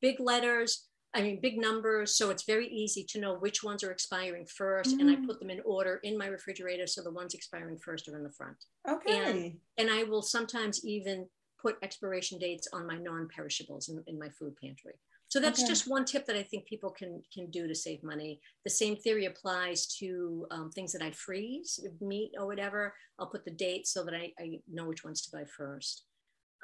[0.01, 2.17] big letters, I mean, big numbers.
[2.17, 5.01] So it's very easy to know which ones are expiring 1st mm.
[5.01, 5.27] And I mm.
[5.27, 6.87] put them in order in my refrigerator.
[6.87, 8.57] So the ones expiring first are in the front.
[8.89, 9.19] Okay.
[9.19, 11.27] And, and I will sometimes even
[11.61, 14.95] put expiration dates on my non-perishables in, in my food pantry.
[15.29, 15.69] So that's okay.
[15.69, 18.41] just one tip that I think people can can do to save money.
[18.65, 22.95] The same theory applies to um, things that I freeze, meat or whatever.
[23.19, 26.05] I'll put the date so that I, I know which ones to buy first.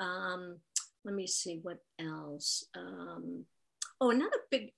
[0.00, 0.58] Um,
[1.04, 2.64] let me see what else.
[2.74, 3.44] Um,
[4.00, 4.70] oh, another big,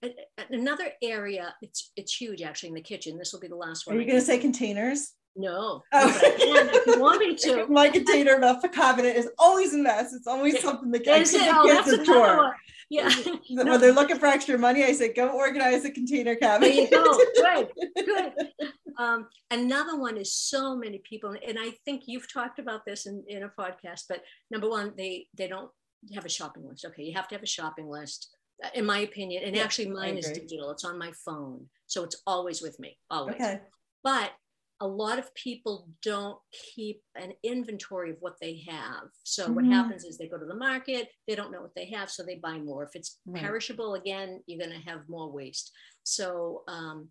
[0.51, 1.55] another area.
[1.63, 3.17] It's it's huge actually in the kitchen.
[3.17, 3.97] This will be the last one.
[3.97, 5.13] Are you going to say containers?
[5.37, 5.83] No.
[5.93, 6.21] Oh.
[6.23, 7.67] if you want me to.
[7.67, 10.15] My container the cabinet is always a mess.
[10.15, 11.43] It's always something that gets, it?
[11.45, 12.57] Oh, that's a chore.
[12.89, 13.11] Yeah.
[13.51, 13.79] when no.
[13.79, 16.69] they're looking for extra money, I say, go organize the container cabinet.
[16.69, 17.19] There you go.
[17.35, 17.69] Good.
[18.05, 18.33] Good.
[18.99, 23.23] Um, another one is so many people, and I think you've talked about this in,
[23.29, 25.71] in a podcast, but number one, they they don't
[26.15, 26.87] have a shopping list.
[26.87, 28.35] Okay, you have to have a shopping list,
[28.73, 29.43] in my opinion.
[29.45, 30.71] And yeah, actually mine is digital.
[30.71, 31.67] It's on my phone.
[31.87, 33.35] So it's always with me, always.
[33.35, 33.61] Okay.
[34.03, 34.33] But
[34.81, 36.39] a lot of people don't
[36.75, 39.09] keep an inventory of what they have.
[39.23, 39.55] So mm-hmm.
[39.55, 42.23] what happens is they go to the market, they don't know what they have, so
[42.23, 42.85] they buy more.
[42.85, 43.43] If it's right.
[43.43, 45.73] perishable, again, you're going to have more waste.
[46.03, 47.09] So, um,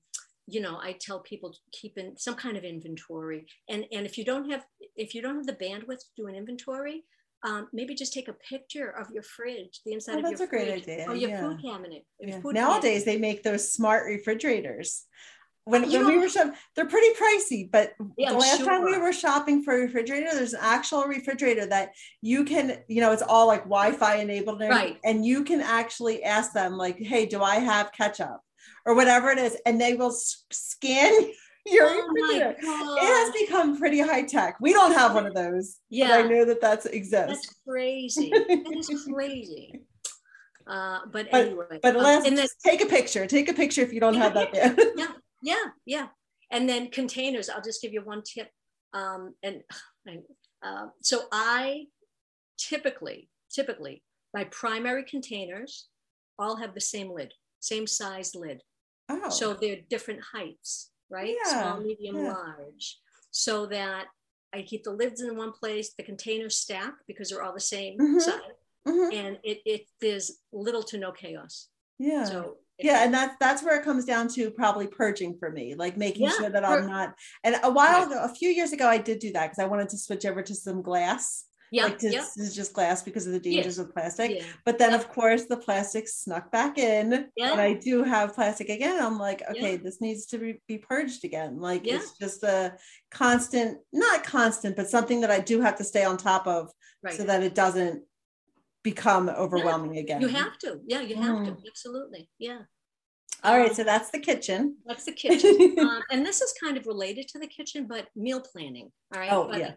[0.48, 3.48] you know, I tell people to keep in some kind of inventory.
[3.68, 4.64] And and if you don't have
[4.96, 7.04] if you don't have the bandwidth to do an inventory,
[7.44, 10.84] um, maybe just take a picture of your fridge, the inside oh, of your fridge,
[10.84, 11.06] idea.
[11.08, 11.42] or your yeah.
[11.42, 12.06] food cabinet.
[12.20, 12.40] Yeah.
[12.42, 13.06] Food Nowadays, cabinet.
[13.06, 15.06] they make those smart refrigerators
[15.66, 18.68] when, when we were shopping, they're pretty pricey, but yeah, the last sure.
[18.68, 23.02] time we were shopping for a refrigerator, there's an actual refrigerator that you can, you
[23.02, 25.00] know, it's all like Wi-Fi enabled, and, right.
[25.04, 28.42] and you can actually ask them like, "Hey, do I have ketchup?"
[28.86, 31.12] or whatever it is, and they will scan
[31.66, 32.56] your oh refrigerator.
[32.60, 34.58] It has become pretty high tech.
[34.62, 35.80] We don't have one of those.
[35.90, 37.28] Yeah, I know that that's exists.
[37.28, 38.30] That's crazy.
[38.30, 39.82] that is crazy.
[40.68, 43.26] Uh, but, but anyway, but um, let's um, take a picture.
[43.26, 44.94] Take a picture if you don't have that.
[44.96, 45.08] yeah,
[45.46, 46.08] yeah, yeah.
[46.52, 48.50] And then containers, I'll just give you one tip.
[48.94, 49.62] Um, and
[50.64, 51.86] uh, so I
[52.58, 54.04] typically, typically,
[54.34, 55.88] my primary containers
[56.40, 58.62] all have the same lid, same size lid.
[59.08, 59.30] Oh.
[59.30, 61.36] So they're different heights, right?
[61.46, 61.62] Yeah.
[61.62, 62.34] Small, medium, yeah.
[62.34, 63.00] large.
[63.30, 64.06] So that
[64.52, 68.00] I keep the lids in one place, the containers stack because they're all the same
[68.00, 68.20] mm-hmm.
[68.20, 68.42] size.
[68.88, 69.16] Mm-hmm.
[69.16, 71.68] And it, it there's little to no chaos.
[72.00, 72.24] Yeah.
[72.24, 75.98] So yeah and that's that's where it comes down to probably purging for me like
[75.98, 78.98] making yeah, sure that i'm not and a while ago a few years ago i
[78.98, 82.10] did do that because i wanted to switch over to some glass yeah, like to,
[82.10, 82.20] yeah.
[82.20, 84.32] this is just glass because of the dangers of plastic.
[84.32, 84.44] Yeah.
[84.66, 87.52] But then, of course, the plastic snuck back in, yeah.
[87.52, 89.04] and I do have plastic again.
[89.04, 91.60] I'm like, okay, this needs to be, be purged again.
[91.60, 92.76] Like it's just a
[93.12, 96.72] constant, not constant, but something that I do have to stay on top of,
[97.04, 97.14] right.
[97.14, 98.04] so that it doesn't
[98.86, 100.22] become overwhelming yeah, again.
[100.22, 100.80] You have to.
[100.86, 101.46] Yeah, you have mm.
[101.46, 101.68] to.
[101.68, 102.30] Absolutely.
[102.38, 102.60] Yeah.
[103.44, 104.78] All right, um, so that's the kitchen.
[104.86, 105.76] That's the kitchen.
[105.80, 108.92] um, and this is kind of related to the kitchen, but meal planning.
[109.14, 109.32] All right.
[109.32, 109.72] Oh, but, yeah.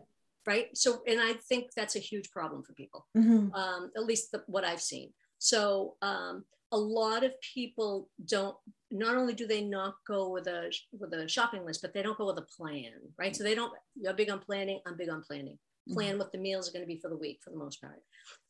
[0.46, 0.66] Right.
[0.74, 3.52] So, and I think that's a huge problem for people, mm-hmm.
[3.54, 5.12] um, at least the, what I've seen.
[5.38, 8.54] So, um, a lot of people don't.
[8.90, 12.18] Not only do they not go with a with a shopping list, but they don't
[12.18, 12.92] go with a plan.
[13.18, 13.34] Right.
[13.34, 13.72] So they don't.
[13.98, 14.80] You're big on planning.
[14.86, 15.58] I'm big on planning
[15.92, 16.18] plan mm-hmm.
[16.18, 18.02] what the meals are going to be for the week for the most part.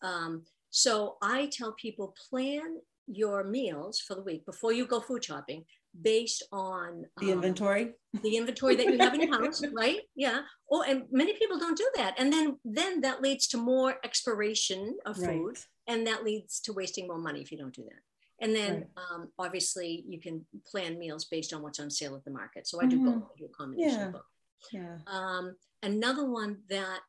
[0.03, 5.25] Um, so I tell people plan your meals for the week before you go food
[5.25, 5.65] shopping
[6.03, 10.41] based on the um, inventory the inventory that you have in your house right yeah
[10.71, 14.97] oh and many people don't do that and then then that leads to more expiration
[15.07, 15.67] of food right.
[15.87, 19.05] and that leads to wasting more money if you don't do that and then right.
[19.11, 22.81] um, obviously you can plan meals based on what's on sale at the market so
[22.83, 23.13] i do mm-hmm.
[23.13, 24.07] both I do a combination yeah.
[24.07, 24.23] of both
[24.73, 27.01] yeah um, another one that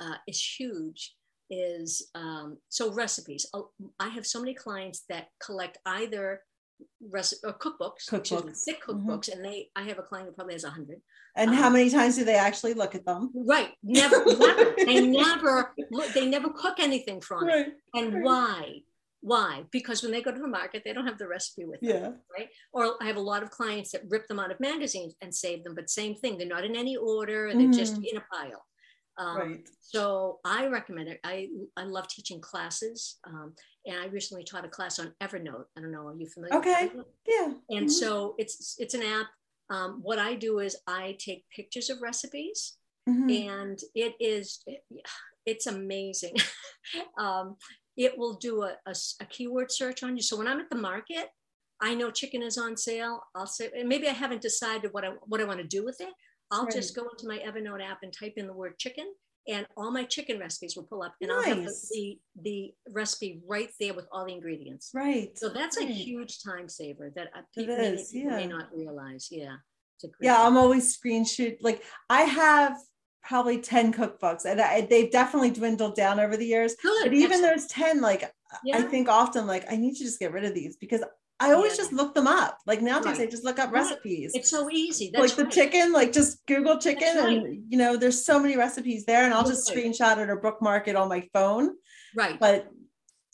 [0.00, 1.14] uh, is huge
[1.50, 3.46] is um, so recipes.
[3.54, 6.42] Oh, I have so many clients that collect either
[7.10, 8.64] recipe or cookbooks, cookbooks.
[8.64, 9.08] thick mm-hmm.
[9.08, 9.40] cookbooks, mm-hmm.
[9.40, 9.70] and they.
[9.76, 11.00] I have a client who probably has a hundred.
[11.36, 13.30] And um, how many times do they actually look at them?
[13.34, 14.74] Right, never, never.
[14.84, 16.12] They never look.
[16.12, 17.68] They never cook anything from right.
[17.68, 17.74] it.
[17.94, 18.22] And right.
[18.22, 18.82] why?
[19.20, 19.64] Why?
[19.72, 22.10] Because when they go to the market, they don't have the recipe with them, yeah.
[22.36, 22.48] right?
[22.72, 25.64] Or I have a lot of clients that rip them out of magazines and save
[25.64, 26.38] them, but same thing.
[26.38, 27.50] They're not in any order.
[27.52, 27.76] They're mm.
[27.76, 28.64] just in a pile.
[29.18, 29.68] Um, right.
[29.80, 31.20] So I recommend it.
[31.24, 33.18] I, I love teaching classes.
[33.26, 33.52] Um,
[33.86, 35.64] and I recently taught a class on Evernote.
[35.76, 36.56] I don't know, are you familiar?
[36.56, 36.90] Okay.
[37.26, 37.52] Yeah.
[37.70, 37.88] And mm-hmm.
[37.88, 39.26] so it's it's an app.
[39.70, 42.76] Um, what I do is I take pictures of recipes,
[43.08, 43.30] mm-hmm.
[43.30, 44.64] and it is
[45.46, 46.36] it's amazing.
[47.18, 47.56] um,
[47.96, 50.22] it will do a, a, a, keyword search on you.
[50.22, 51.28] So when I'm at the market,
[51.80, 53.20] I know chicken is on sale.
[53.34, 56.00] I'll say, and maybe I haven't decided what I what I want to do with
[56.00, 56.12] it.
[56.50, 56.72] I'll Right.
[56.72, 59.12] just go into my Evernote app and type in the word chicken,
[59.46, 63.40] and all my chicken recipes will pull up, and I'll have the, the the recipe
[63.46, 64.90] right there with all the ingredients.
[64.94, 65.36] Right.
[65.38, 68.46] So that's a huge time saver that uh, people, may, is, may yeah.
[68.46, 69.28] not realize.
[69.30, 69.56] Yeah.
[69.96, 70.46] It's a great Yeah.
[70.46, 71.56] I'm always screenshot.
[71.60, 72.76] Like I have
[73.22, 76.76] probably 10 cookbooks and I, they've definitely dwindled down over the years.
[76.80, 77.04] good.
[77.04, 77.56] But even excellent.
[77.56, 78.32] those 10, like
[78.72, 81.02] I think often like I need to just get rid of these because
[81.40, 81.76] I always Yeah.
[81.78, 82.58] just look them up.
[82.66, 84.32] Like nowadays I just look up recipes.
[84.34, 85.10] it's so easy.
[85.12, 85.52] That's like the right.
[85.52, 87.28] chicken, like just Google chicken right.
[87.38, 89.84] and you know, there's so many recipes there and I'll just Right.
[89.84, 91.76] screenshot it or bookmark it on my phone.
[92.14, 92.38] Right.
[92.40, 92.68] But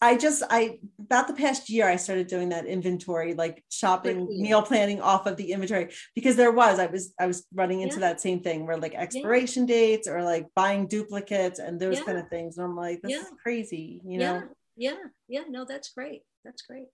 [0.02, 4.60] I just I about the past year I started doing that inventory, like shopping, meal
[4.60, 8.08] planning off of the inventory because there was I was I was running into Yeah.
[8.12, 12.04] that same thing where like expiration dates or like buying duplicates and those Yeah.
[12.04, 12.58] kind of things.
[12.58, 14.34] And I'm like, this is crazy, you know?
[14.34, 14.42] yeah
[14.76, 14.96] yeah
[15.28, 16.88] yeah no that's great that's great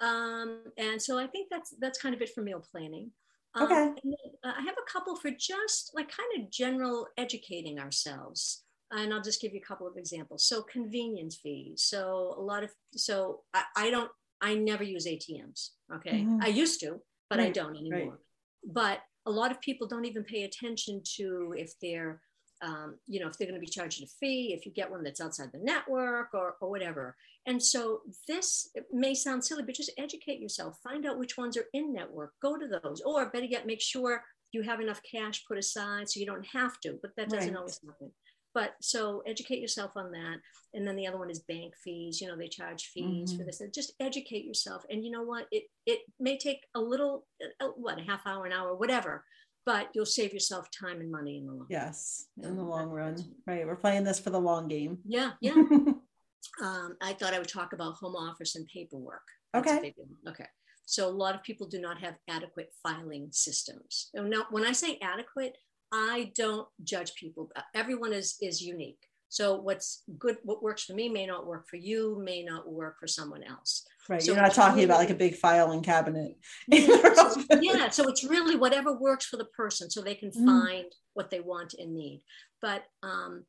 [0.00, 3.10] um and so i think that's that's kind of it for meal planning.
[3.54, 3.94] Um, Okay.
[4.04, 8.64] then, uh, i have a couple for just like kind of general educating ourselves.
[8.92, 10.46] And i'll just give you a couple of examples.
[10.46, 11.82] So convenience fees.
[11.82, 14.10] So a lot of so i, I don't
[14.40, 16.20] i never use atms okay?
[16.24, 16.42] Mhm.
[16.42, 18.20] i used to but i don't anymore.
[18.64, 22.20] But a lot of people don't even pay attention to if they're
[22.62, 25.02] um, you know, if they're going to be charging a fee, if you get one
[25.02, 27.16] that's outside the network or, or whatever.
[27.46, 31.66] And so this may sound silly, but just educate yourself, find out which ones are
[31.72, 35.58] in network, go to those, or better yet, make sure you have enough cash put
[35.58, 37.56] aside so you don't have to, but that doesn't Right.
[37.58, 38.12] always happen.
[38.52, 40.38] But so educate yourself on that.
[40.74, 42.20] And then the other one is bank fees.
[42.20, 43.46] You know, they charge fees for Mhm.
[43.46, 43.60] this.
[43.60, 44.84] And just educate yourself.
[44.90, 45.46] And you know what?
[45.52, 47.26] It it may take a little,
[47.60, 49.24] uh, what, a half hour, an hour, whatever,
[49.66, 51.66] but you'll save yourself time and money in the long.
[51.68, 53.16] Yes, in the long run.
[53.46, 53.66] Right.
[53.66, 54.98] We're playing this for the long game.
[55.06, 55.52] Yeah, yeah.
[55.52, 59.22] um, I thought I would talk about home office and paperwork.
[59.54, 59.94] a Okay.
[60.28, 60.46] Okay.
[60.86, 64.10] So a lot of people do not have adequate filing systems.
[64.14, 65.56] Now, when I say adequate,
[65.92, 67.50] I don't judge people.
[67.74, 68.98] Everyone is is unique.
[69.30, 72.98] So what's good, what works for me may not work for you, may not work
[72.98, 73.86] for someone else.
[74.08, 74.20] right.
[74.20, 76.36] So You're not talking about like a big filing cabinet.
[76.66, 80.46] Yeah, so, yeah, so it's really whatever works for the person so they can Mm.
[80.46, 82.22] find what they want and need.
[82.60, 83.44] But um,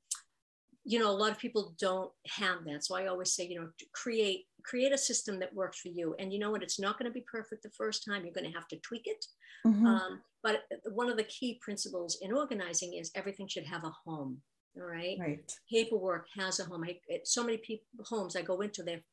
[0.84, 2.84] you know, a lot of people don't have that.
[2.86, 6.16] So I always say, you know, create create a system that works for you.
[6.20, 6.64] And you know what?
[6.64, 8.24] It's not going to be perfect the first time.
[8.24, 9.26] You're going to have to tweak it.
[9.66, 9.86] Mhm.
[9.86, 14.42] Um, but one of the key principles in organizing is everything should have a home.
[14.78, 15.18] All right.
[15.20, 15.54] right.
[15.70, 16.86] Paperwork has a home.
[16.86, 19.04] I, so many people homes I go into, they're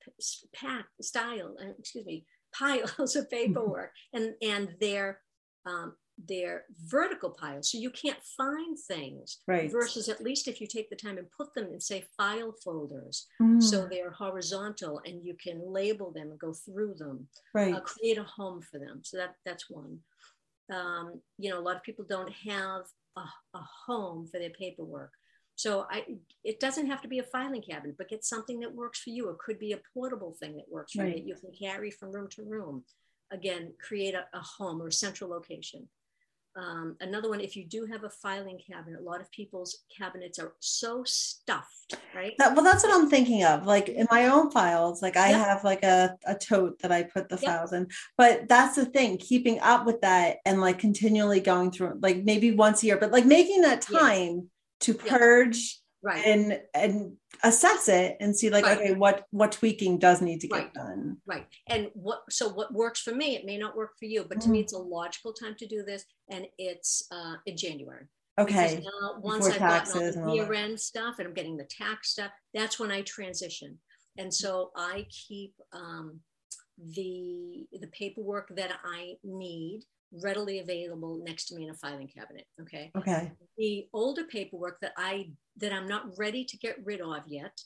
[0.55, 5.21] packed style, uh, excuse me, piles of paperwork, and and they're
[5.67, 5.95] um,
[6.27, 9.39] they're vertical piles, so you can't find things.
[9.47, 9.71] Right.
[9.71, 13.27] Versus at least if you take the time and put them in say file folders,
[13.41, 17.75] Mm, so they're horizontal and you can label them and go through them right.
[17.75, 19.01] uh, create a home for them.
[19.03, 19.99] So that that's one.
[20.73, 22.83] Um, you know, a lot of people don't have
[23.17, 23.21] a,
[23.55, 25.13] a home for their paperwork.
[25.59, 26.05] So I,
[26.45, 29.29] it doesn't have to be a filing cabinet, but get something that works for you.
[29.29, 31.17] It could be a portable thing that works for you Right.
[31.17, 32.85] that you can carry from room to room.
[33.33, 35.89] Again, create a, a home or a central location.
[36.57, 40.39] Um, another one, if you do have a filing cabinet, a lot of people's cabinets
[40.39, 42.35] are so stuffed, right?
[42.39, 43.67] That, well, that's what I'm thinking of.
[43.67, 45.41] Like in my own files, like I Yep.
[45.41, 47.51] have like a, a tote that I put the Yep.
[47.51, 47.89] files in.
[48.17, 52.53] But that's the thing, keeping up with that and like continually going through, like maybe
[52.53, 54.49] once a year, but like making that Yes.
[54.81, 56.25] To purge right.
[56.25, 58.79] and and assess it and see like Right.
[58.79, 60.75] okay, what what tweaking does need to get Right.
[60.75, 61.19] done.
[61.27, 61.47] Right.
[61.69, 64.49] And what so what works for me, it may not work for you, but to
[64.49, 64.63] me Mm.
[64.63, 66.05] it's a logical time to do this.
[66.31, 68.07] And it's uh in January.
[68.39, 68.81] Okay.
[68.85, 72.11] Now once before I've gotten all the year end stuff and I'm getting the tax
[72.11, 73.79] stuff, that's when I transition.
[74.17, 76.21] And so I keep um
[76.79, 82.47] the the paperwork that I need readily available next to me in a filing cabinet.
[82.61, 83.33] Okay Okay.
[83.59, 87.61] the older paperwork that I that I'm not ready to get rid of yet,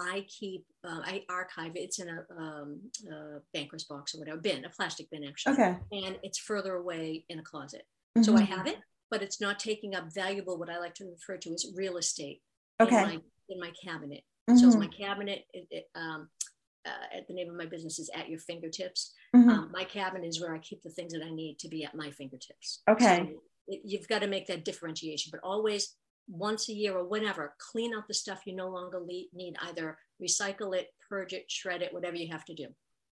[0.00, 1.80] I keep uh, I archive it.
[1.80, 2.80] It's in a, um,
[3.10, 5.76] a banker's box or whatever bin, a plastic bin actually, Okay.
[5.92, 7.82] and it's further away in a closet.
[8.22, 8.46] So I Mhm.
[8.48, 8.78] have it,
[9.10, 10.58] but it's not taking up valuable.
[10.58, 12.42] What I like to refer to as real estate
[12.80, 12.96] Okay.
[13.00, 14.24] in my in my cabinet.
[14.54, 14.78] So Mhm.
[14.78, 16.30] my cabinet, it, it, um,
[16.84, 19.14] uh, at the name of my business is at your fingertips.
[19.34, 19.50] Mhm.
[19.50, 21.94] Um, my cabinet is where I keep the things that I need to be at
[21.94, 22.82] my fingertips.
[22.88, 23.30] Okay.
[23.32, 25.96] So it, you've got to make that differentiation, but always
[26.28, 29.56] once a year or whenever, clean out the stuff you no longer le- need.
[29.62, 32.66] Either recycle it, purge it, shred it, whatever you have to do.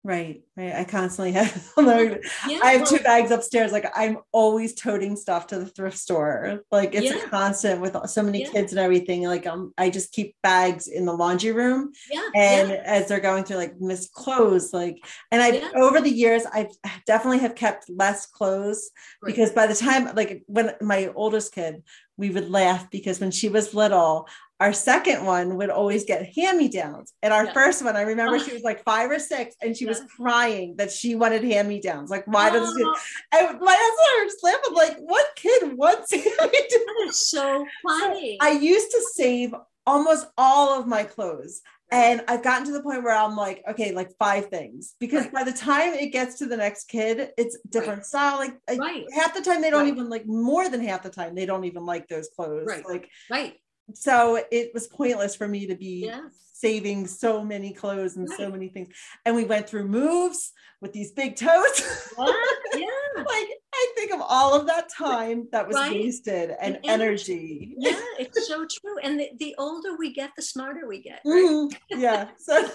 [0.04, 0.74] Right, right.
[0.74, 1.70] I constantly have.
[1.76, 3.72] yeah, I have two bags upstairs.
[3.72, 6.60] Like I'm always toting stuff to the thrift store.
[6.70, 7.24] Like it's yeah.
[7.24, 8.50] a constant with so many yeah.
[8.50, 9.24] kids and everything.
[9.24, 11.92] Like um, I just keep bags in the laundry room.
[12.10, 12.28] Yeah.
[12.34, 16.70] And as they're going through like miss clothes, like, and I over the years I've
[17.06, 18.90] definitely have kept less clothes
[19.20, 19.26] right.
[19.26, 21.82] because by the time like when my oldest kid,
[22.18, 24.28] we would laugh because when she was little,
[24.60, 27.52] our second one would always get hand-me-downs and our yeah.
[27.52, 28.38] first one i remember oh.
[28.38, 28.66] she was oh.
[28.66, 29.90] like five or six and she yeah.
[29.90, 32.96] was crying that she wanted hand-me-downs like why does she oh.
[33.34, 37.16] and my husband was laughing like what kid wants hand-me-downs?
[37.16, 39.54] so funny so i used to save
[39.86, 43.92] almost all of my clothes and I've gotten to the point where I'm like, okay,
[43.92, 45.32] like five things, because right.
[45.32, 48.06] by the time it gets to the next kid, it's different right.
[48.06, 48.38] style.
[48.38, 49.04] Like right.
[49.14, 51.86] half the time they don't even like more than half the time they don't even
[51.86, 52.66] like those clothes.
[52.66, 52.84] Right.
[52.86, 53.54] Like right
[53.94, 56.22] so it was pointless for me to be yes.
[56.52, 58.38] saving so many clothes and right.
[58.38, 58.88] so many things.
[59.24, 62.14] And we went through moves with these big toes.
[62.74, 62.84] Yeah.
[63.16, 65.90] like I think of all of that time that was right.
[65.90, 67.74] wasted and, and energy.
[67.74, 67.74] energy.
[67.78, 68.98] Yeah, it's so true.
[69.02, 71.20] And the, the older we get, the smarter we get.
[71.24, 71.44] Right?
[71.44, 72.00] Mm-hmm.
[72.00, 72.28] Yeah.
[72.36, 72.68] So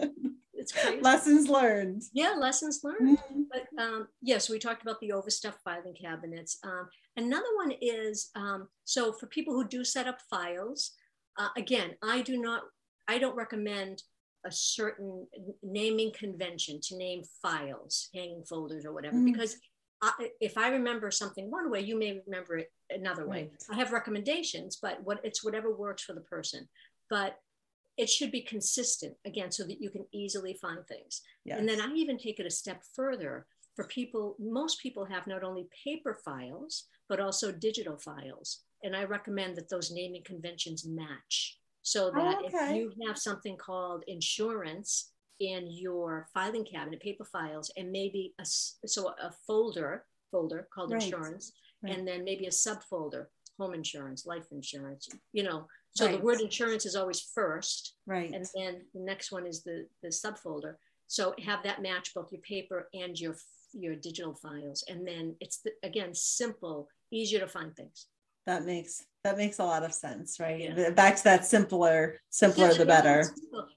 [0.56, 1.00] it's crazy.
[1.00, 2.02] Lessons learned.
[2.12, 3.18] Yeah, lessons learned.
[3.18, 3.42] Mm-hmm.
[3.52, 6.58] But um, yes, we talked about the overstuffed filing cabinets.
[6.64, 10.92] Um, another one is um, so for people who do set up files.
[11.38, 12.62] Uh, again, I do not.
[13.08, 14.02] I don't recommend
[14.44, 15.26] a certain
[15.62, 19.26] naming convention to name files, hanging folders, or whatever, mm.
[19.26, 19.56] because
[20.02, 23.50] I, if I remember something one way, you may remember it another way.
[23.50, 23.64] Right.
[23.72, 26.68] I have recommendations, but what it's whatever works for the person.
[27.08, 27.36] But
[27.96, 31.58] it should be consistent again so that you can easily find things yes.
[31.58, 35.42] and then i even take it a step further for people most people have not
[35.42, 41.58] only paper files but also digital files and i recommend that those naming conventions match
[41.82, 42.56] so oh, that oh, okay.
[42.70, 48.44] if you have something called insurance in your filing cabinet paper files and maybe a
[48.44, 51.02] so a folder folder called right.
[51.02, 51.96] insurance right.
[51.96, 53.26] and then maybe a subfolder
[53.58, 55.66] home insurance life insurance you know
[55.96, 56.18] so right.
[56.18, 57.94] the word insurance is always first.
[58.06, 58.30] Right.
[58.32, 60.74] And then the next one is the, the subfolder.
[61.06, 63.36] So have that match both your paper and your
[63.72, 64.84] your digital files.
[64.88, 68.06] And then it's the, again simple, easier to find things
[68.46, 70.60] that makes that makes a lot of sense right?
[70.60, 70.90] Yeah.
[70.90, 73.24] back to that simpler simpler yeah, the better.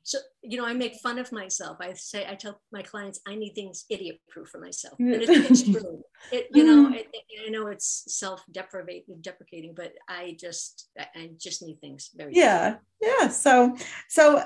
[0.03, 1.77] so you know i make fun of myself.
[1.81, 4.97] I say i tell my clients i need things idiot proof for myself.
[4.99, 5.13] Mm.
[5.13, 6.95] And it's, it's true it, you know mm.
[6.95, 7.07] it,
[7.45, 13.27] i know it's self-deprecating deprecating but i just i just need things very yeah yeah
[13.29, 13.75] so
[14.07, 14.43] so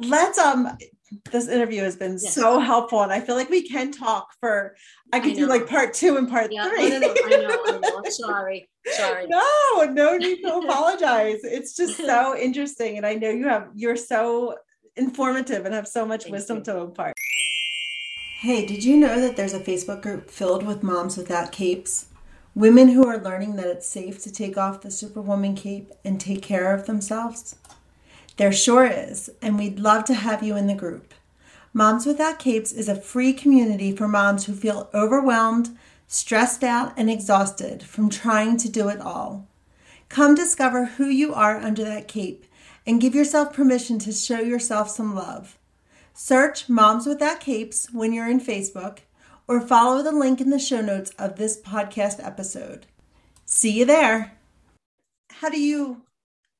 [0.00, 0.76] let's um
[1.32, 2.34] this interview has been yes.
[2.34, 4.74] so helpful and i feel like we can talk for
[5.12, 6.90] i could I do like part two and part yeah, three.
[6.90, 8.02] no, no, I know, I know.
[8.04, 9.26] I'm sorry sorry.
[9.26, 11.40] No no need to apologize.
[11.42, 14.56] It's just so interesting and i know you have you're so
[14.96, 16.64] informative and have so much Thank wisdom you.
[16.64, 17.14] to impart.
[18.40, 22.06] Hey did you know that there's a facebook group filled with moms without capes?
[22.54, 26.42] Women who are learning that it's safe to take off the superwoman cape and take
[26.42, 27.56] care of themselves
[28.38, 31.12] there sure is, and we'd love to have you in the group.
[31.72, 35.76] Moms Without Capes is a free community for moms who feel overwhelmed,
[36.06, 39.46] stressed out, and exhausted from trying to do it all.
[40.08, 42.46] Come discover who you are under that cape
[42.86, 45.58] and give yourself permission to show yourself some love.
[46.14, 49.00] Search Moms Without Capes when you're in Facebook
[49.46, 52.86] or follow the link in the show notes of this podcast episode.
[53.44, 54.38] See you there.
[55.30, 56.02] How do you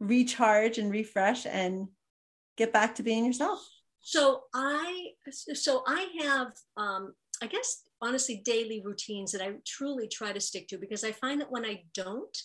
[0.01, 1.89] recharge and refresh and
[2.57, 3.67] get back to being yourself?
[4.01, 10.33] So I so I have um, I guess honestly daily routines that I truly try
[10.33, 12.37] to stick to because I find that when I don't,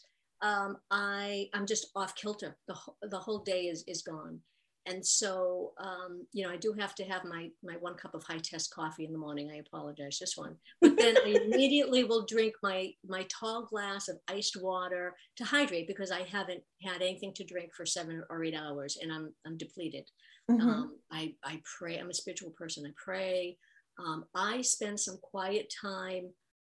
[0.41, 2.57] um, I I'm just off kilter.
[2.67, 4.39] The the whole day is is gone
[4.85, 8.23] and so um, you know i do have to have my my one cup of
[8.23, 9.51] high test coffee in the morning.
[9.51, 10.55] I apologize just one.
[10.81, 15.87] But then i immediately will drink my my tall glass of iced water to hydrate
[15.87, 19.57] because i haven't had anything to drink for seven or eight hours and i'm i'm
[19.57, 20.09] depleted.
[20.51, 20.67] Mm-hmm.
[20.67, 22.85] um, i i pray i'm a spiritual person.
[22.85, 23.57] I pray.
[24.03, 26.29] Um, i spend some quiet time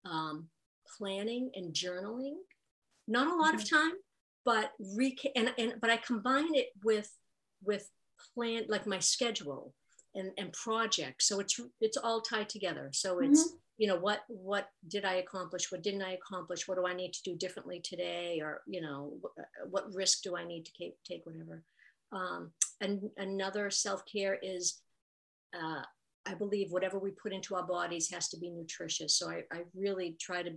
[0.04, 0.48] um,
[0.96, 2.36] planning and journaling.
[3.08, 3.62] Not a lot mm-hmm.
[3.62, 3.92] of time
[4.44, 7.10] but re- and, and but i combine it with
[7.64, 7.88] with
[8.34, 9.74] plan like my schedule
[10.14, 11.28] and, and projects.
[11.28, 12.90] So it's it's all tied together.
[12.92, 13.56] So it's mm-hmm.
[13.78, 15.70] you know what what did I accomplish?
[15.70, 16.66] What didn't I accomplish?
[16.66, 18.40] What do I need to do differently today?
[18.42, 19.32] Or you know what,
[19.70, 20.96] what risk do I need to take?
[21.04, 21.62] Take whatever.
[22.12, 24.80] Um, and another self care is.
[25.56, 25.82] Uh,
[26.28, 29.16] I believe whatever we put into our bodies has to be nutritious.
[29.16, 30.50] So I, I really try to,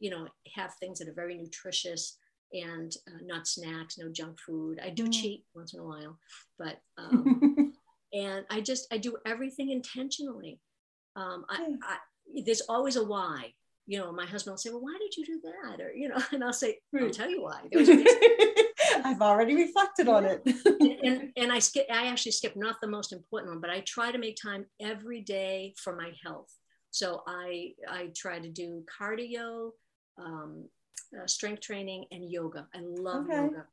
[0.00, 0.26] you know,
[0.56, 2.18] have things that are very nutritious
[2.52, 4.80] and uh, not snacks, no junk food.
[4.82, 5.12] I do mm.
[5.12, 6.18] cheat once in a while,
[6.58, 7.72] but um,
[8.12, 10.60] and I just I do everything intentionally.
[11.16, 11.96] Um, I, I,
[12.44, 13.52] there's always a why.
[13.86, 16.22] You know, my husband will say, "Well, why did you do that?" Or you know,
[16.32, 17.62] and I'll say, "I'll tell you why."
[19.04, 20.42] I've already reflected on it.
[20.44, 21.86] and, and, and I skip.
[21.90, 25.20] I actually skip not the most important one, but I try to make time every
[25.20, 26.52] day for my health.
[26.90, 29.70] So I I try to do cardio,
[30.18, 30.68] um,
[31.18, 32.66] uh, strength training, and yoga.
[32.74, 33.36] I love okay.
[33.36, 33.66] yoga.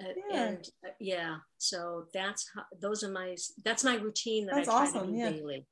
[0.00, 0.44] Uh, yeah.
[0.44, 4.72] And uh, yeah, so that's how, those are my that's my routine that that's I
[4.72, 5.06] try awesome.
[5.08, 5.30] to do yeah.
[5.30, 5.66] daily.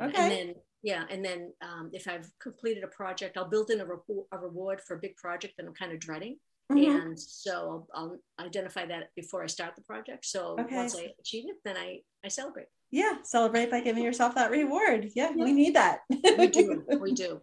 [0.00, 0.04] Okay.
[0.04, 3.86] And then yeah, and then um, if I've completed a project, I'll build in a,
[3.86, 6.38] re- a reward for a big project that I'm kind of dreading.
[6.72, 6.90] Mm-hmm.
[6.90, 10.24] And so I'll, I'll, identify that before I start the project.
[10.24, 10.74] So okay.
[10.74, 12.66] once I achieve it, then I, I celebrate.
[12.90, 15.10] Yeah, celebrate by giving yourself that reward.
[15.14, 15.44] Yeah, yeah.
[15.44, 16.00] we need that.
[16.10, 16.84] we do.
[17.00, 17.40] We do.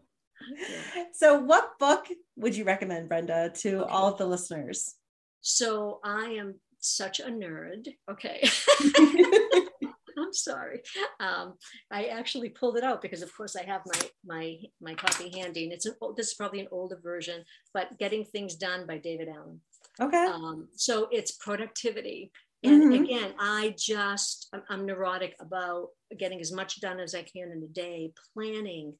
[1.14, 3.92] So, what book would you recommend, Brenda, to okay.
[3.92, 4.96] all of the listeners?
[5.42, 7.88] So, I am such a nerd.
[8.10, 8.48] Okay.
[10.18, 10.82] I'm sorry.
[11.20, 11.54] Um,
[11.92, 15.64] I actually pulled it out because, of course, I have my my my copy handy,
[15.64, 17.44] and it's an, this is probably an older version,
[17.74, 19.62] but "Getting Things Done" by David Allen.
[20.02, 20.26] Okay.
[20.26, 22.32] Um, so it's productivity,
[22.64, 23.04] and mm-hmm.
[23.04, 27.64] again, I just I'm, I'm, neurotic about getting as much done as I can in
[27.64, 28.96] a day, planning,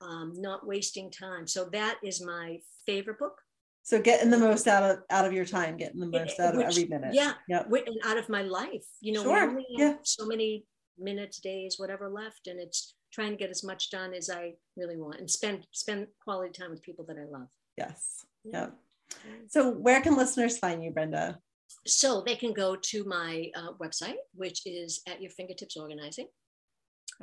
[0.00, 1.46] um, not wasting time.
[1.46, 3.38] So that is my favorite book.
[3.82, 6.64] So getting the most out of out of your time, getting the most out Which,
[6.64, 7.14] of every minute.
[7.14, 7.66] Yeah, yep.
[7.70, 8.86] and out of my life.
[9.00, 9.34] You know, sure.
[9.34, 9.96] we only have yeah.
[10.02, 10.64] so many
[10.98, 14.96] minutes, days, whatever left, and it's trying to get as much done as I really
[14.96, 17.48] want and spend spend quality time with people that I love.
[17.76, 18.24] Yes.
[18.42, 18.60] Yeah.
[18.60, 18.74] Yep.
[19.48, 21.38] So where can listeners find you, Brenda?
[21.86, 26.28] So they can go to my uh, website, which is at your fingertips organizing.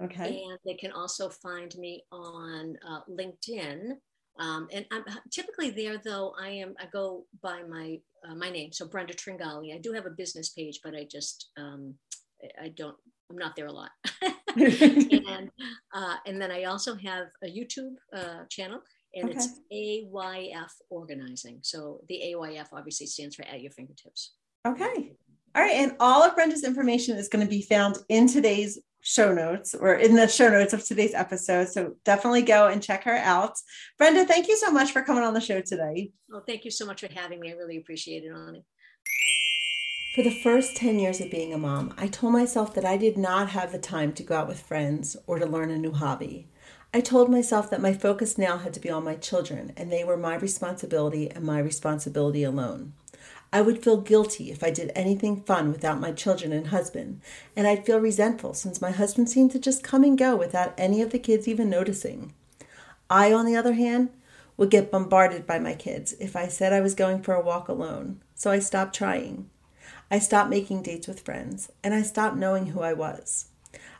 [0.02, 0.44] Okay.
[0.50, 3.94] And they can also find me on uh, LinkedIn.
[4.40, 6.34] Um, and I'm typically there, though.
[6.40, 6.74] I am.
[6.80, 9.76] I go by my uh, my name, so Brenda Tringali.
[9.76, 11.96] I do have a business page, but I just um,
[12.62, 12.96] I don't.
[13.30, 13.92] I'm not there a lot.
[14.56, 15.52] and
[15.94, 18.82] uh, and then I also have a YouTube uh, channel,
[19.14, 19.38] and okay.
[19.38, 21.60] it's AYF Organizing.
[21.62, 24.34] So the AYF obviously stands for At Your Fingertips.
[24.66, 25.14] Okay.
[25.54, 25.76] All right.
[25.76, 29.96] And all of Brenda's information is going to be found in today's show notes or
[29.96, 31.70] in the show notes of today's episode.
[31.70, 33.54] So definitely go and check her out.
[33.98, 36.12] Brenda, thank you so much for coming on the show today.
[36.30, 37.52] Well, thank you so much for having me.
[37.52, 38.64] I really appreciate it, Ani.
[40.16, 43.18] For the first 10 years of being a mom, I told myself that I did
[43.18, 46.50] not have the time to go out with friends or to learn a new hobby.
[46.94, 50.04] I told myself that my focus now had to be on my children and they
[50.04, 52.92] were my responsibility and my responsibility alone.
[53.54, 57.20] I would feel guilty if I did anything fun without my children and husband,
[57.56, 61.02] and I'd feel resentful since my husband seemed to just come and go without any
[61.02, 62.34] of the kids even noticing.
[63.10, 64.10] I, on the other hand,
[64.56, 67.68] would get bombarded by my kids if I said I was going for a walk
[67.68, 69.50] alone, so I stopped trying.
[70.10, 73.48] I stopped making dates with friends, and I stopped knowing who I was.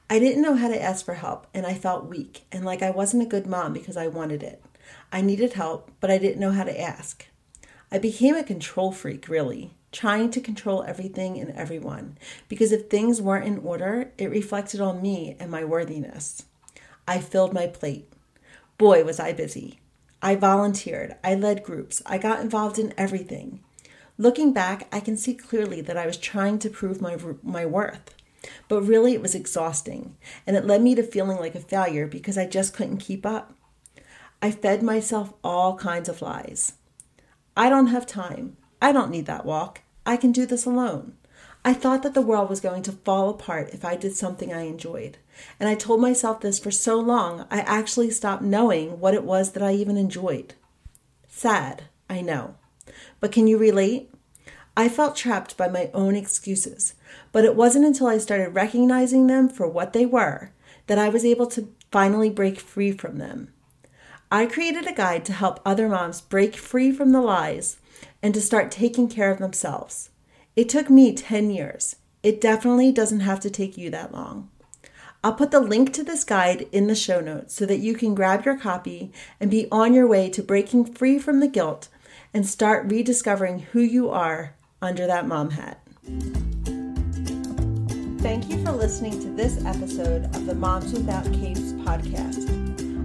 [0.10, 2.90] I didn't know how to ask for help, and I felt weak and like I
[2.90, 4.64] wasn't a good mom because I wanted it.
[5.12, 7.28] I needed help, but I didn't know how to ask.
[7.92, 12.18] I became a control freak, really, trying to control everything and everyone,
[12.48, 16.44] because if things weren't in order, it reflected on me and my worthiness.
[17.06, 18.12] I filled my plate.
[18.78, 19.80] Boy, was I busy.
[20.22, 23.60] I volunteered, I led groups, I got involved in everything.
[24.18, 28.16] Looking back, I can see clearly that I was trying to prove my, my worth.
[28.70, 30.16] But really, it was exhausting,
[30.48, 33.54] and it led me to feeling like a failure because I just couldn't keep up.
[34.42, 36.74] I fed myself all kinds of lies.
[37.56, 38.58] I don't have time.
[38.82, 39.82] I don't need that walk.
[40.06, 41.14] I can do this alone.
[41.64, 44.62] I thought that the world was going to fall apart if I did something I
[44.62, 45.18] enjoyed.
[45.60, 49.52] And I told myself this for so long, I actually stopped knowing what it was
[49.52, 50.56] that I even enjoyed.
[51.28, 52.56] Sad, I know.
[53.20, 54.12] But can you relate?
[54.76, 56.96] I felt trapped by my own excuses,
[57.32, 60.52] but it wasn't until I started recognizing them for what they were
[60.88, 63.54] that I was able to finally break free from them.
[64.34, 67.76] I created a guide to help other moms break free from the lies
[68.24, 70.10] and to start taking care of themselves.
[70.56, 71.98] It took me 10 years.
[72.24, 74.50] It definitely doesn't have to take you that long.
[75.22, 78.16] I'll put the link to this guide in the show notes so that you can
[78.16, 81.90] grab your copy and be on your way to breaking free from the guilt
[82.34, 85.82] and start rediscovering who you are under that mom hat.
[88.22, 92.61] Thank you for listening to this episode of the Moms Without Capes podcast.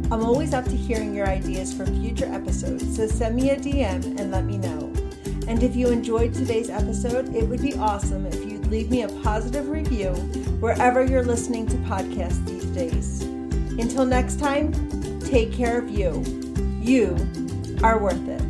[0.08, 4.20] I'm always up to hearing your ideas for future episodes, so send me a DM
[4.20, 4.92] and let me know.
[5.48, 9.08] And if you enjoyed today's episode, it would be awesome if you'd leave me a
[9.24, 10.12] positive review
[10.60, 13.22] wherever you're listening to podcasts these days.
[13.80, 14.72] Until next time,
[15.20, 16.22] take care of you.
[16.80, 17.16] You
[17.82, 18.45] are worth it.